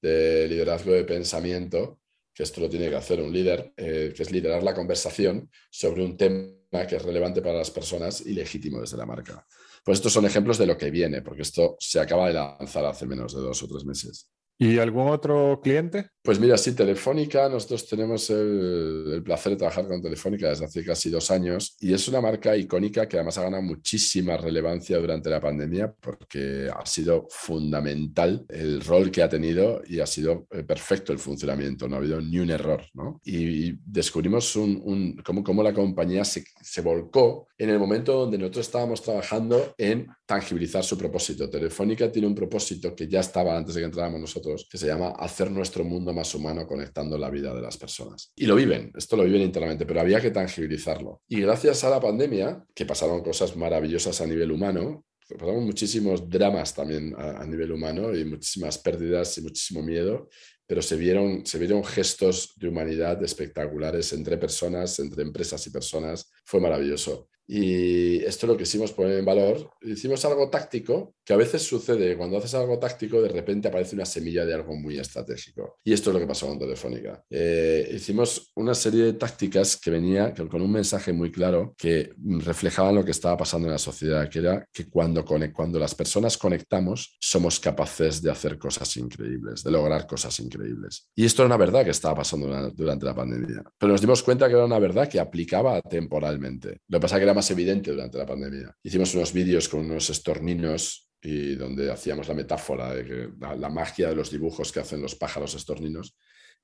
[0.02, 2.00] de liderazgo de pensamiento
[2.36, 6.04] que esto lo tiene que hacer un líder, eh, que es liderar la conversación sobre
[6.04, 9.46] un tema que es relevante para las personas y legítimo desde la marca.
[9.84, 13.06] Pues estos son ejemplos de lo que viene, porque esto se acaba de lanzar hace
[13.06, 14.28] menos de dos o tres meses.
[14.58, 16.10] ¿Y algún otro cliente?
[16.22, 21.10] Pues mira, sí, Telefónica, nosotros tenemos el, placer de trabajar con Telefónica desde hace casi
[21.10, 25.40] dos años y es una marca icónica que además ha ganado muchísima relevancia durante la
[25.40, 31.12] pandemia porque ha sido fundamental el rol que ha tenido y ha sido eh, perfecto
[31.12, 32.82] el funcionamiento, no ha habido ni un error.
[32.94, 33.20] ¿no?
[33.24, 39.02] Y descubrimos un, cómo, la compañía se, se volcó en el momento donde nosotros estábamos
[39.02, 41.48] trabajando en tangibilizar su propósito.
[41.48, 45.10] Telefónica tiene un propósito que ya estaba antes de que entráramos nosotros, que se llama
[45.10, 48.32] hacer nuestro mundo más humano conectando la vida de las personas.
[48.36, 51.22] Y lo viven, esto lo viven internamente, pero había que tangibilizarlo.
[51.28, 56.74] Y gracias a la pandemia, que pasaron cosas maravillosas a nivel humano, pasaron muchísimos dramas
[56.74, 60.28] también a, a nivel humano y muchísimas pérdidas y muchísimo miedo,
[60.66, 66.30] pero se vieron, se vieron gestos de humanidad espectaculares entre personas, entre empresas y personas.
[66.44, 67.28] Fue maravilloso.
[67.46, 69.70] Y esto es lo que hicimos poner en valor.
[69.82, 74.06] Hicimos algo táctico, que a veces sucede, cuando haces algo táctico, de repente aparece una
[74.06, 75.78] semilla de algo muy estratégico.
[75.84, 77.24] Y esto es lo que pasó con Telefónica.
[77.30, 82.94] Eh, hicimos una serie de tácticas que venía con un mensaje muy claro que reflejaban
[82.94, 87.16] lo que estaba pasando en la sociedad, que era que cuando, cuando las personas conectamos,
[87.20, 91.08] somos capaces de hacer cosas increíbles, de lograr cosas increíbles.
[91.14, 93.62] Y esto era una verdad que estaba pasando durante la pandemia.
[93.78, 96.80] Pero nos dimos cuenta que era una verdad que aplicaba temporalmente.
[96.88, 98.74] Lo que pasa es que era más evidente durante la pandemia.
[98.82, 104.16] Hicimos unos vídeos con unos estorninos y donde hacíamos la metáfora de la, magia de
[104.16, 106.16] los dibujos que hacen los pájaros estorninos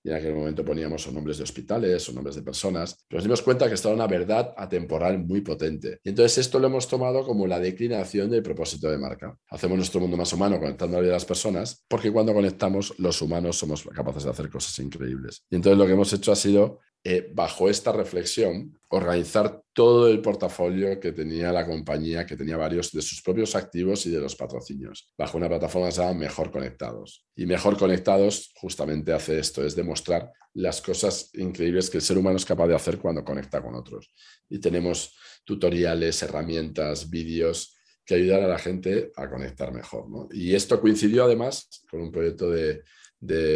[0.05, 3.41] y en aquel momento poníamos o nombres de hospitales o nombres de personas, nos dimos
[3.41, 6.01] cuenta que estaba una verdad atemporal muy potente.
[6.03, 9.37] Y entonces esto lo hemos tomado como la declinación del propósito de marca.
[9.49, 12.99] Hacemos nuestro mundo más humano conectando a la vida de las personas, porque cuando conectamos,
[12.99, 15.45] los humanos somos capaces de hacer cosas increíbles.
[15.49, 20.23] Y entonces lo que hemos hecho ha sido eh, bajo esta reflexión, organizar todo el
[20.23, 24.37] portafolio que tenía la compañía, que tenía varios de sus propios activos y de los
[24.37, 27.27] patrocinios, bajo una plataforma que se llama Mejor Conectados.
[27.35, 32.37] Y Mejor Conectados justamente hace esto, es demostrar las cosas increíbles que el ser humano
[32.37, 34.15] es capaz de hacer cuando conecta con otros.
[34.49, 40.07] Y tenemos tutoriales, herramientas, vídeos que ayudan a la gente a conectar mejor.
[40.31, 42.85] Y esto coincidió además con un proyecto de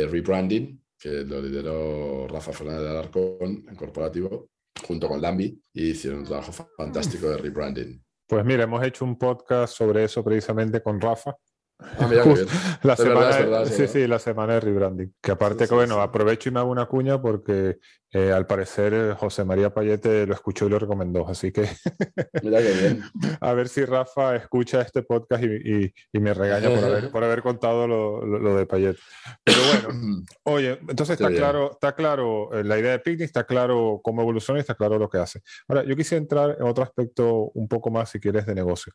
[0.08, 4.50] rebranding que lo lideró Rafa Fernández de Alarcón en corporativo,
[4.86, 8.02] junto con Lambi, y hicieron un trabajo fantástico de rebranding.
[8.26, 11.36] Pues mira, hemos hecho un podcast sobre eso precisamente con Rafa,
[11.78, 12.46] Ah, mira, bien.
[12.82, 15.14] La semana, sí, sí, la semana de rebranding.
[15.20, 17.78] Que aparte que, bueno, aprovecho y me hago una cuña porque
[18.12, 21.28] eh, al parecer eh, José María Payete lo escuchó y lo recomendó.
[21.28, 21.62] Así que
[22.42, 23.02] mira qué bien.
[23.40, 27.42] a ver si Rafa escucha este podcast y, y, me regaña por haber, por haber
[27.42, 28.98] contado lo, lo, de Payete.
[29.44, 34.00] Pero bueno, oye, entonces está claro, está claro eh, la idea de Picnic, está claro
[34.02, 35.42] cómo evoluciona y está claro lo que hace.
[35.68, 38.94] Ahora, yo quisiera entrar en otro aspecto un poco más, si quieres, de negocio.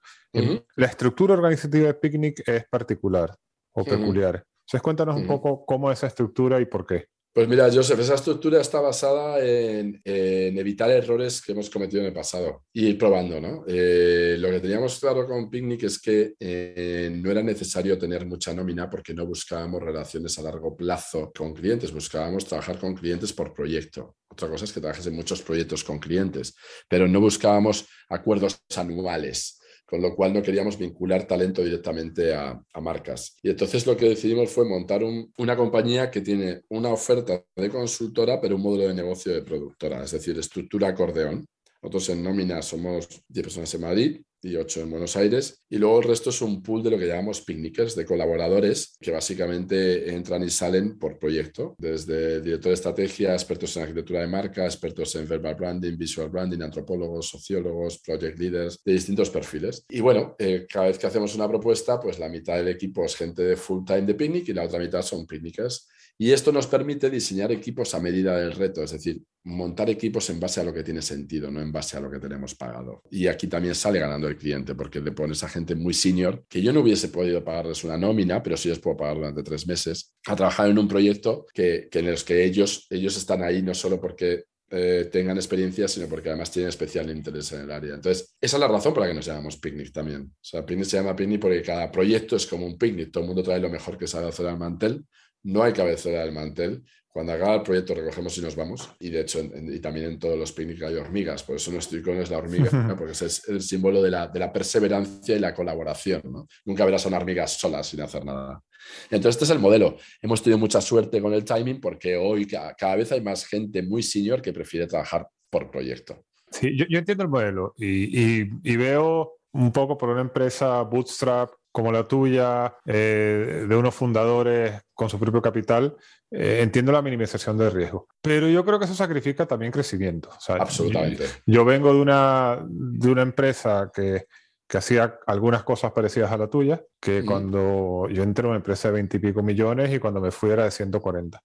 [0.76, 3.36] La estructura organizativa de Picnic es particular
[3.74, 4.44] o peculiar.
[4.62, 7.06] Entonces, cuéntanos un poco cómo es esa estructura y por qué.
[7.34, 12.14] Pues mira, Joseph, esa estructura está basada en, evitar errores que hemos cometido en el
[12.14, 13.64] pasado y ir probando, ¿no?
[13.68, 18.54] Eh, lo que teníamos claro con Picnic es que eh, no era necesario tener mucha
[18.54, 23.54] nómina porque no buscábamos relaciones a largo plazo con clientes, buscábamos trabajar con clientes por
[23.54, 24.18] proyecto.
[24.30, 26.54] Otra cosa es que trabajes en muchos proyectos con clientes,
[26.89, 29.61] pero no buscábamos acuerdos anuales
[29.92, 33.36] con lo cual no queríamos vincular talento directamente a, marcas.
[33.44, 38.39] Y entonces lo que decidimos fue montar una compañía que tiene una oferta de consultora,
[38.39, 41.46] pero un modelo de negocio de productora, es decir, estructura acordeón.
[41.82, 45.64] Nosotros en nómina somos 10 personas en Madrid, y 8 en Buenos Aires.
[45.70, 49.12] Y luego el resto es un pool de lo que llamamos picnickers, de colaboradores que
[49.12, 54.66] básicamente entran y salen por proyecto, desde director de estrategia, expertos en arquitectura de marca,
[54.66, 59.86] expertos en verbal branding, visual branding, antropólogos, sociólogos, project leaders, de distintos perfiles.
[59.89, 63.16] Y bueno, eh, cada vez que hacemos una propuesta, pues la mitad del equipo es
[63.16, 65.88] gente de full time de picnic y la otra mitad son picnickers.
[66.22, 70.39] Y esto nos permite diseñar equipos a medida del reto, es decir, montar equipos en
[70.39, 73.01] base a lo que tiene sentido, no en base a lo que tenemos pagado.
[73.09, 76.61] Y aquí también sale ganando el cliente, porque le pones a gente muy senior, que
[76.61, 80.13] yo no hubiese podido pagarles una nómina, pero sí les puedo pagar durante tres meses,
[80.28, 83.99] a trabajar en un proyecto que, en los que ellos, ellos están ahí no solo
[83.99, 87.95] porque eh, tengan experiencia, sino porque además tienen especial interés en el área.
[87.95, 90.22] Entonces, esa es la razón por la que nos llamamos Picnic también.
[90.22, 93.28] O sea, Picnic se llama Picnic porque cada proyecto es como un picnic, todo el
[93.28, 95.03] mundo trae lo mejor que sabe hacer al mantel
[95.44, 96.84] no hay cabecera del mantel.
[97.10, 98.89] Cuando acaba el proyecto recogemos y nos vamos.
[99.00, 101.44] Y de hecho, y también en todos los picnics hay hormigas.
[101.44, 104.52] Por eso nuestro icono es la hormiga, porque es el símbolo de la, de la
[104.52, 106.22] perseverancia y la colaboración.
[106.64, 108.64] Nunca verás a una hormiga sola sin hacer nada.
[109.10, 109.98] Entonces, este es el modelo.
[110.22, 114.04] Hemos tenido mucha suerte con el timing porque hoy cada, vez hay más gente muy
[114.04, 116.24] senior que prefiere trabajar por proyecto.
[116.50, 121.91] Sí, yo, entiendo el modelo y, y veo un poco por una empresa bootstrap como
[121.91, 125.95] la tuya, eh, de unos fundadores con su propio capital,
[126.30, 128.07] eh, entiendo la minimización del riesgo.
[128.22, 130.30] Pero yo creo que eso sacrifica también crecimiento.
[130.47, 131.26] Absolutamente.
[131.45, 134.26] Yo, vengo de una, de una empresa que,
[134.67, 138.89] que hacía algunas cosas parecidas a la tuya, que cuando yo entré en una empresa
[138.89, 141.41] de 20 y pico millones y cuando me fui era de 140.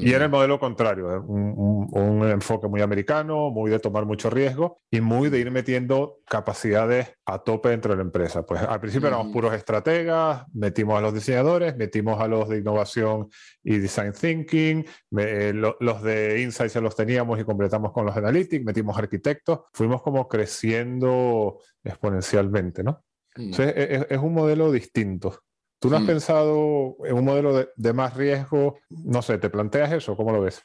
[0.00, 1.18] Y era el modelo contrario, ¿eh?
[1.18, 7.12] un, enfoque muy americano, muy de tomar mucho riesgo y muy de ir metiendo capacidades
[7.26, 8.44] a tope dentro de la empresa.
[8.44, 13.28] Pues al principio éramos puros estrategas, metimos a los diseñadores, metimos a los de innovación
[13.62, 14.84] y design thinking,
[15.18, 20.02] eh, los de insights ya los teníamos y completamos con los analytics, metimos arquitectos, fuimos
[20.02, 23.04] como creciendo exponencialmente, ¿no?
[23.36, 25.43] Entonces es un modelo distinto.
[25.84, 26.06] ¿Tú no has mm.
[26.06, 28.78] pensado en un modelo de, más riesgo?
[28.88, 30.16] No sé, ¿te planteas eso?
[30.16, 30.62] ¿Cómo lo ves?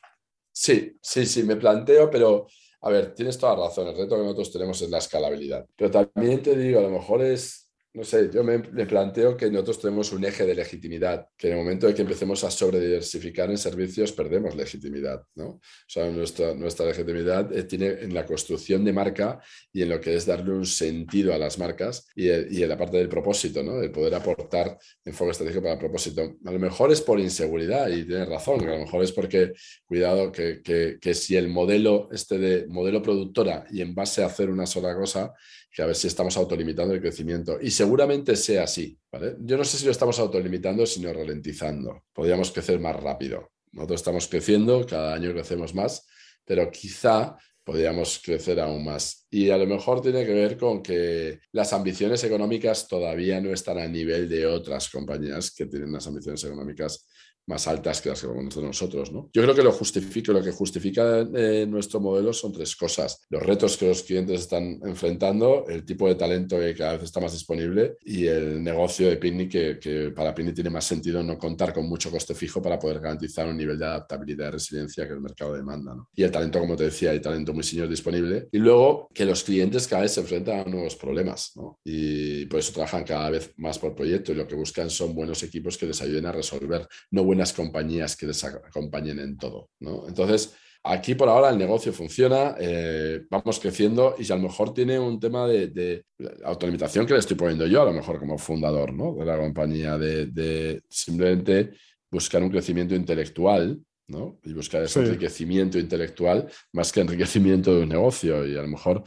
[0.50, 2.48] Sí, sí, sí, me planteo, pero
[2.80, 3.90] a ver, tienes toda la razón.
[3.90, 5.66] El reto que nosotros tenemos es la escalabilidad.
[5.76, 9.82] Pero también te digo, a lo mejor es no sé, yo me, planteo que nosotros
[9.82, 13.58] tenemos un eje de legitimidad, que en el momento de que empecemos a sobrediversificar en
[13.58, 15.46] servicios perdemos legitimidad, ¿no?
[15.48, 19.42] O sea, nuestra, nuestra legitimidad eh, tiene en la construcción de marca
[19.74, 22.78] y en lo que es darle un sentido a las marcas y, y en la
[22.78, 23.80] parte del propósito, ¿no?
[23.80, 26.38] De poder aportar enfoque estratégico para el propósito.
[26.46, 29.54] A lo mejor es por inseguridad y tienes razón, a lo mejor es porque,
[29.88, 34.28] cuidado, que, que, que si el modelo, este de modelo productora y en base a
[34.28, 35.34] hacer una sola cosa,
[35.72, 37.60] que a ver si estamos autolimitando el crecimiento.
[37.62, 39.00] Y seguramente sea así.
[39.40, 42.04] Yo no sé si lo estamos autolimitando, sino ralentizando.
[42.12, 43.52] Podríamos crecer más rápido.
[43.72, 46.06] Nosotros estamos creciendo, cada año crecemos más,
[46.44, 49.26] pero quizá podríamos crecer aún más.
[49.30, 53.78] Y a lo mejor tiene que ver con que las ambiciones económicas todavía no están
[53.78, 57.08] a nivel de otras compañías que tienen las ambiciones económicas
[57.50, 59.12] más altas que las que vamos a nosotros.
[59.12, 59.30] ¿no?
[59.34, 63.26] Yo creo que lo, justifica, lo que justifica eh, nuestro modelo son tres cosas.
[63.30, 67.20] Los retos que los clientes están enfrentando, el tipo de talento que cada vez está
[67.20, 71.38] más disponible y el negocio de Picnic que, que para Picnic tiene más sentido no
[71.40, 75.14] contar con mucho coste fijo para poder garantizar un nivel de adaptabilidad y resiliencia que
[75.14, 75.96] el mercado demanda.
[75.96, 76.10] ¿no?
[76.16, 78.48] Y el talento, como te decía, hay talento muy senior disponible.
[78.52, 81.80] Y luego que los clientes cada vez se enfrentan a nuevos problemas ¿no?
[81.84, 85.42] y por eso trabajan cada vez más por proyecto y lo que buscan son buenos
[85.42, 89.70] equipos que les ayuden a resolver, no buenas compañías que les acompañen en todo.
[89.80, 90.06] ¿no?
[90.10, 95.00] Entonces, aquí por ahora el negocio funciona, eh, vamos creciendo y a lo mejor tiene
[95.00, 96.04] un tema de,
[96.44, 99.16] autolimitación que le estoy poniendo yo, a lo mejor como fundador ¿no?
[99.16, 101.72] de la compañía, de, simplemente
[102.12, 103.80] buscar un crecimiento intelectual
[104.10, 104.38] ¿no?
[104.44, 108.46] y buscar ese enriquecimiento intelectual más que enriquecimiento de un negocio.
[108.46, 109.02] Y a lo mejor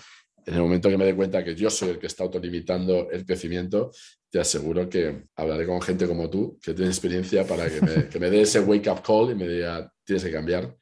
[0.46, 3.26] en el momento que me dé cuenta que yo soy el que está autolimitando el
[3.26, 3.90] crecimiento,
[4.32, 8.18] te aseguro que hablaré con gente como tú, que tiene experiencia, para que me, que
[8.18, 10.74] me dé ese wake-up call y me diga, tienes que cambiar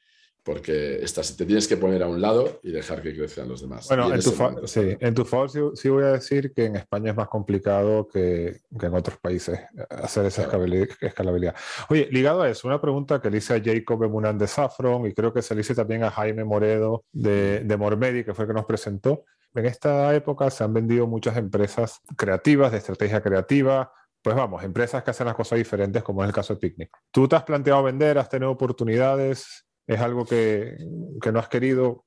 [0.44, 3.88] porque estás, te tienes que poner a un lado y dejar que crezcan los demás.
[3.88, 4.30] Bueno, en tu,
[4.66, 8.60] sí, en tu, favor sí, voy a decir que en España es más complicado que,
[8.78, 9.58] que en otros países
[9.90, 10.48] hacer esa
[11.00, 11.54] escalabilidad.
[11.88, 15.12] Oye, ligado a eso, una pregunta que le hice a Jacob Emunan de Saffron y
[15.12, 18.48] creo que se le hice también a Jaime Moredo de, de Mormedi, que fue el
[18.48, 19.24] que nos presentó.
[19.54, 23.92] En esta época se han vendido muchas empresas creativas, de estrategia creativa,
[24.22, 26.90] pues vamos, empresas que hacen las cosas diferentes, como es el caso de Picnic.
[27.10, 28.18] ¿Tú te has planteado vender?
[28.18, 29.66] ¿Has tenido oportunidades?
[29.86, 30.76] ¿Es algo que,
[31.20, 32.04] que no has querido?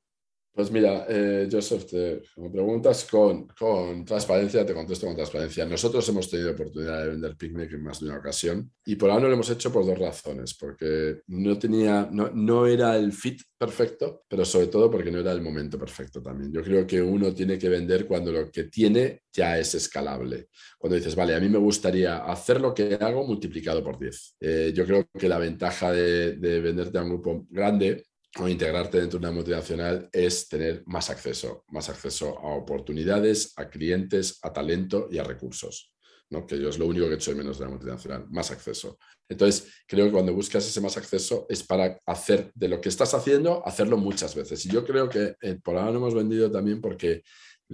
[0.56, 5.66] Pues mira, eh, Joseph, te, me preguntas con, con, transparencia, te contesto con transparencia.
[5.66, 9.24] Nosotros hemos tenido oportunidad de vender Picnic en más de una ocasión y por ahora
[9.24, 13.42] no lo hemos hecho por dos razones, porque no tenía, no, no era el fit
[13.58, 16.54] perfecto, pero sobre todo porque no era el momento perfecto también.
[16.54, 20.50] Yo creo que uno tiene que vender cuando lo que tiene ya es escalable.
[20.78, 24.36] Cuando dices, vale, a mí me gustaría hacer lo que hago multiplicado por 10.
[24.40, 28.04] Eh, yo creo que la ventaja de, de venderte a un grupo grande
[28.40, 33.70] o integrarte dentro de una multinacional es tener más acceso, más acceso a oportunidades, a
[33.70, 35.94] clientes, a talento y a recursos.
[36.30, 36.48] ¿no?
[36.48, 38.98] Que yo es lo único que he hecho de menos de la multinacional, más acceso.
[39.30, 43.14] Entonces, creo que cuando buscas ese más acceso es para hacer de lo que estás
[43.14, 44.66] haciendo, hacerlo muchas veces.
[44.66, 47.24] Y yo creo que eh, por ahora no hemos vendido también porque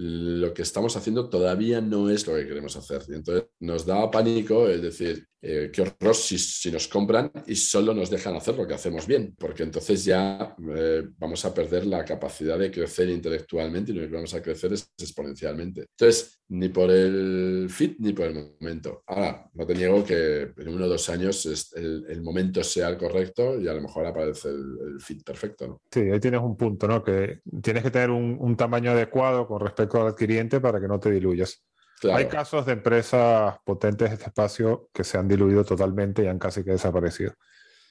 [0.02, 3.02] lo que estamos haciendo todavía no es lo que queremos hacer.
[3.08, 7.94] Y entonces nos da pánico el decir, eh, qué horror si, nos compran y solo
[7.94, 12.04] nos dejan hacer lo que hacemos bien, porque entonces ya eh, vamos a perder la
[12.04, 15.86] capacidad de crecer intelectualmente y lo que vamos a crecer es exponencialmente.
[15.98, 19.02] Entonces, ni por el fit ni por el momento.
[19.06, 23.58] Ahora, no te niego que en uno o dos años el, momento sea el correcto
[23.58, 25.80] y a lo mejor aparece el, fit perfecto.
[25.90, 27.02] Sí, ahí tienes un punto, ¿no?
[27.02, 31.10] Que tienes que tener un, un tamaño adecuado con respecto adquiriente para que no te
[31.10, 31.64] diluyas.
[32.12, 36.38] Hay casos de empresas potentes de este espacio que se han diluido totalmente y han
[36.38, 37.34] casi que desaparecido.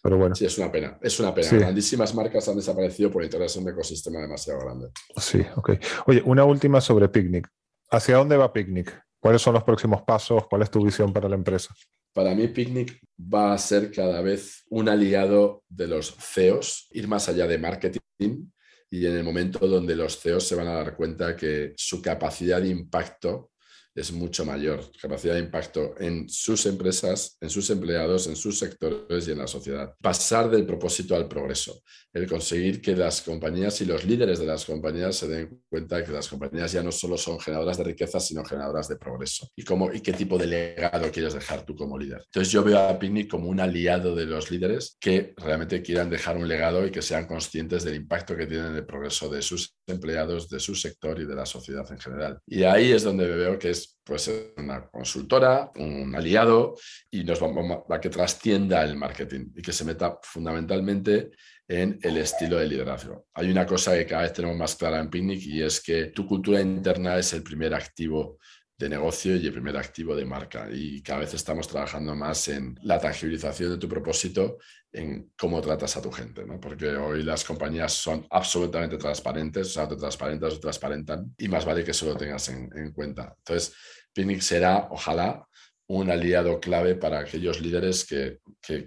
[0.01, 0.33] Pero bueno.
[0.33, 0.97] Sí, es una pena.
[1.01, 1.49] Es una pena.
[1.51, 4.89] Grandísimas marcas han desaparecido por integrarse en un ecosistema demasiado grande.
[5.17, 5.71] Sí, ok.
[6.07, 7.47] Oye, una última sobre Picnic.
[7.91, 8.99] ¿Hacia dónde va Picnic?
[9.19, 10.47] ¿Cuáles son los próximos pasos?
[10.47, 11.75] ¿Cuál es tu visión para la empresa?
[12.13, 17.29] Para mí, Picnic va a ser cada vez un aliado de los CEOs, ir más
[17.29, 18.49] allá de marketing
[18.89, 22.61] y en el momento donde los CEOs se van a dar cuenta que su capacidad
[22.61, 23.51] de impacto
[23.95, 29.27] es mucho mayor, capacidad de impacto en sus empresas, en sus empleados, en sus sectores
[29.27, 29.93] y en la sociedad.
[30.01, 31.81] Pasar del propósito al progreso,
[32.13, 36.11] el conseguir que las compañías y los líderes de las compañías se den cuenta que
[36.11, 39.49] las compañías ya no solo son generadoras de riqueza, sino generadoras de progreso.
[39.55, 42.21] Y, cómo, y qué tipo de legado quieres dejar tú como líder.
[42.25, 46.37] Entonces yo veo a Picnic como un aliado de los líderes que realmente quieran dejar
[46.37, 49.75] un legado y que sean conscientes del impacto que tienen en el progreso de sus
[49.87, 52.39] empleados, de su sector y de la sociedad en general.
[52.47, 56.75] Y ahí es donde veo que es pues, una consultora, un aliado
[57.11, 61.32] y nos va, a que trascienda el marketing y que se meta fundamentalmente
[61.67, 63.27] en el estilo de liderazgo.
[63.36, 66.25] Hay una cosa que cada vez tenemos más clara en Picnic y es que tu
[66.25, 68.39] cultura interna es el primer activo
[68.80, 70.67] de negocio y el primer activo de marca.
[70.71, 74.57] Y cada vez estamos trabajando más en la tangibilización de tu propósito,
[74.91, 76.59] en cómo tratas a tu gente, ¿no?
[76.59, 81.65] Porque hoy las compañías son absolutamente transparentes, o sea, te transparentas o transparentan, y más
[81.65, 83.36] vale que eso lo tengas en, en cuenta.
[83.38, 83.75] Entonces,
[84.13, 85.45] Picnic será, ojalá,
[85.89, 88.39] un aliado clave para aquellos líderes que,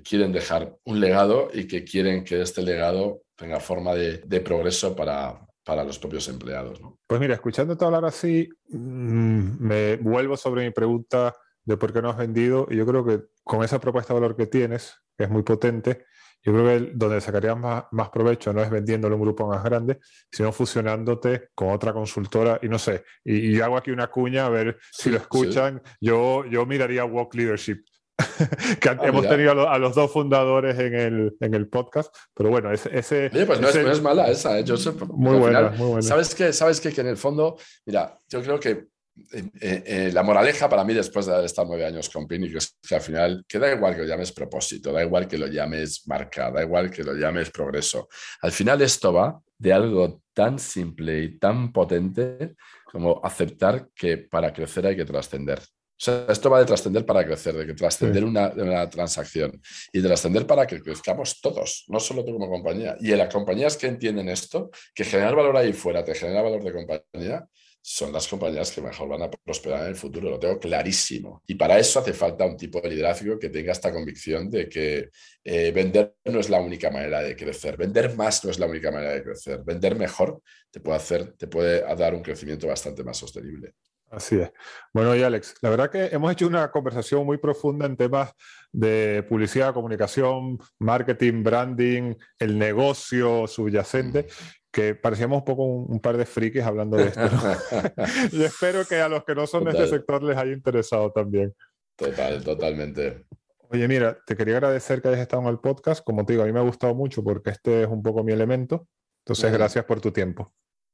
[0.05, 5.40] quieren dejar un legado y que quieren que este legado tenga forma de, progreso para,
[5.64, 6.80] para los propios empleados.
[7.06, 11.34] Pues mira, escuchándote hablar así, mm, me vuelvo sobre mi pregunta
[11.64, 14.36] de por qué no has vendido y yo creo que con esa propuesta de valor
[14.36, 16.06] que tienes, que es muy potente,
[16.44, 20.00] yo creo que donde sacarías más, más, provecho no es vendiéndole un grupo más grande,
[20.30, 22.58] sino fusionándote con otra consultora.
[22.62, 25.80] Y no sé, y, hago aquí una cuña a ver si lo escuchan.
[26.00, 27.84] Yo, yo miraría Walk Leadership.
[28.81, 32.73] que ah, hemos tenido a, los dos fundadores en el, en el podcast, pero bueno,
[32.73, 32.97] ese...
[32.97, 34.64] ese Oye, pues no, es, no, es, mala esa, ¿eh?
[35.09, 36.03] muy, buena, muy buena.
[36.03, 36.53] ¿Sabes qué?
[36.53, 36.93] ¿Sabes qué?
[36.93, 37.57] Que en el fondo,
[37.87, 38.93] mira, yo creo que
[39.35, 42.95] eh, eh, la moraleja para mí, después de estado nueve años con Pini, es que
[42.95, 46.51] al final, que da igual que lo llames propósito, da igual que lo llames marca,
[46.51, 48.09] da igual que lo llames progreso.
[48.41, 52.55] Al final esto va de algo tan simple y tan potente
[52.85, 55.61] como aceptar que para crecer hay que trascender.
[56.03, 60.00] O sea, esto va de trascender para crecer, de que trascender una, una, transacción y
[60.00, 62.96] de trascender para que crezcamos todos, no solo tú como compañía.
[62.98, 66.64] Y en las compañías que entienden esto, que generar valor ahí fuera te genera valor
[66.64, 67.46] de compañía,
[67.80, 71.40] son las compañías que mejor van a prosperar en el futuro, lo tengo clarísimo.
[71.46, 75.11] Y para eso hace falta un tipo de liderazgo que tenga esta convicción de que
[75.44, 78.90] eh, vender no es la única manera de crecer, vender más no es la única
[78.90, 83.18] manera de crecer, vender mejor te puede, hacer, te puede dar un crecimiento bastante más
[83.18, 83.74] sostenible.
[84.12, 84.52] Así es.
[84.92, 88.34] Bueno, y Alex, la verdad que hemos hecho una conversación muy profunda en temas
[88.70, 94.26] de publicidad, comunicación, marketing, branding, el negocio subyacente,
[94.70, 97.22] que parecíamos un poco un, par de frikis hablando de esto.
[98.32, 101.54] y espero que a los que no son de este sector les haya interesado también.
[101.96, 103.24] Total, totalmente.
[103.70, 106.04] Oye, mira, te quería agradecer que hayas estado en el podcast.
[106.04, 108.32] Como te digo, a mí me ha gustado mucho porque este es un poco mi
[108.32, 108.86] elemento.
[109.24, 110.52] Entonces, gracias por tu tiempo.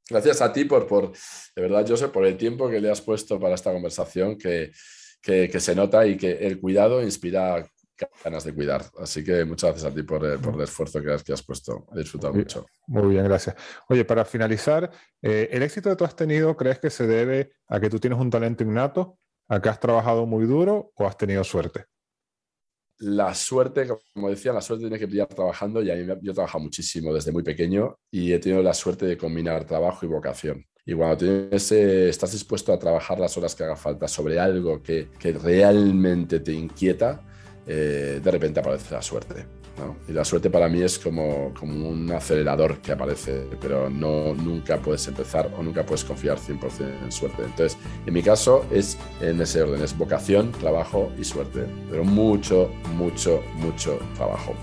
[0.09, 3.39] Gracias a ti por, por, de verdad, José, por el tiempo que le has puesto
[3.39, 4.71] para esta conversación, que,
[5.21, 7.65] que, se nota y que el cuidado inspira
[8.23, 8.83] ganas de cuidar.
[8.99, 11.43] Así que muchas gracias a ti por, eh, por el esfuerzo que has, que has
[11.43, 11.85] puesto.
[11.93, 12.65] He disfrutado mucho.
[12.87, 13.55] Muy bien, gracias.
[13.89, 14.89] Oye, para finalizar,
[15.21, 18.19] eh, ¿el éxito que tú has tenido crees que se debe a que tú tienes
[18.19, 21.85] un talento innato, a que has trabajado muy duro o has tenido suerte?
[22.99, 26.63] La suerte, como decía, la suerte tiene que brillar trabajando y a yo he trabajado
[26.63, 30.65] muchísimo desde muy pequeño y he tenido la suerte de combinar trabajo y vocación.
[30.85, 35.09] Y cuando tienes, estás dispuesto a trabajar las horas que haga falta sobre algo que,
[35.19, 37.21] que realmente te inquieta,
[37.67, 39.45] eh, de repente aparece la suerte.
[40.07, 44.77] Y la suerte para mí es como, como un acelerador que aparece, pero no, nunca
[44.77, 47.43] puedes empezar o nunca puedes confiar 100% en suerte.
[47.43, 52.69] Entonces, en mi caso es en ese orden, es vocación, trabajo y suerte, pero mucho,
[52.95, 54.53] mucho, mucho trabajo.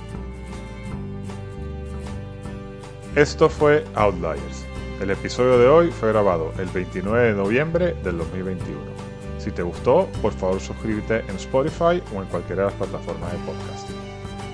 [3.15, 4.67] Esto fue Outliers.
[5.01, 9.06] El episodio de hoy fue grabado el 29 de noviembre del 2021.
[9.47, 13.39] Si te gustó, por favor suscríbete en Spotify o en cualquiera de las plataformas de
[13.39, 13.89] podcast.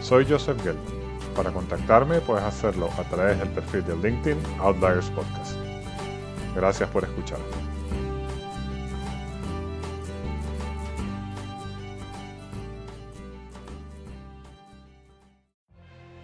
[0.02, 0.84] Soy Joseph Gelman.
[1.34, 5.56] Para contactarme puedes hacerlo a través del perfil de LinkedIn Outliers Podcast.
[6.54, 7.38] Gracias por escuchar.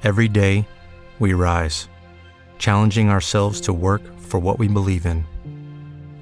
[0.02, 0.68] Every day,
[1.18, 1.88] we rise,
[2.58, 5.24] challenging ourselves to work for what we believe in.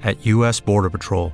[0.01, 0.61] At U.S.
[0.61, 1.33] Border Patrol,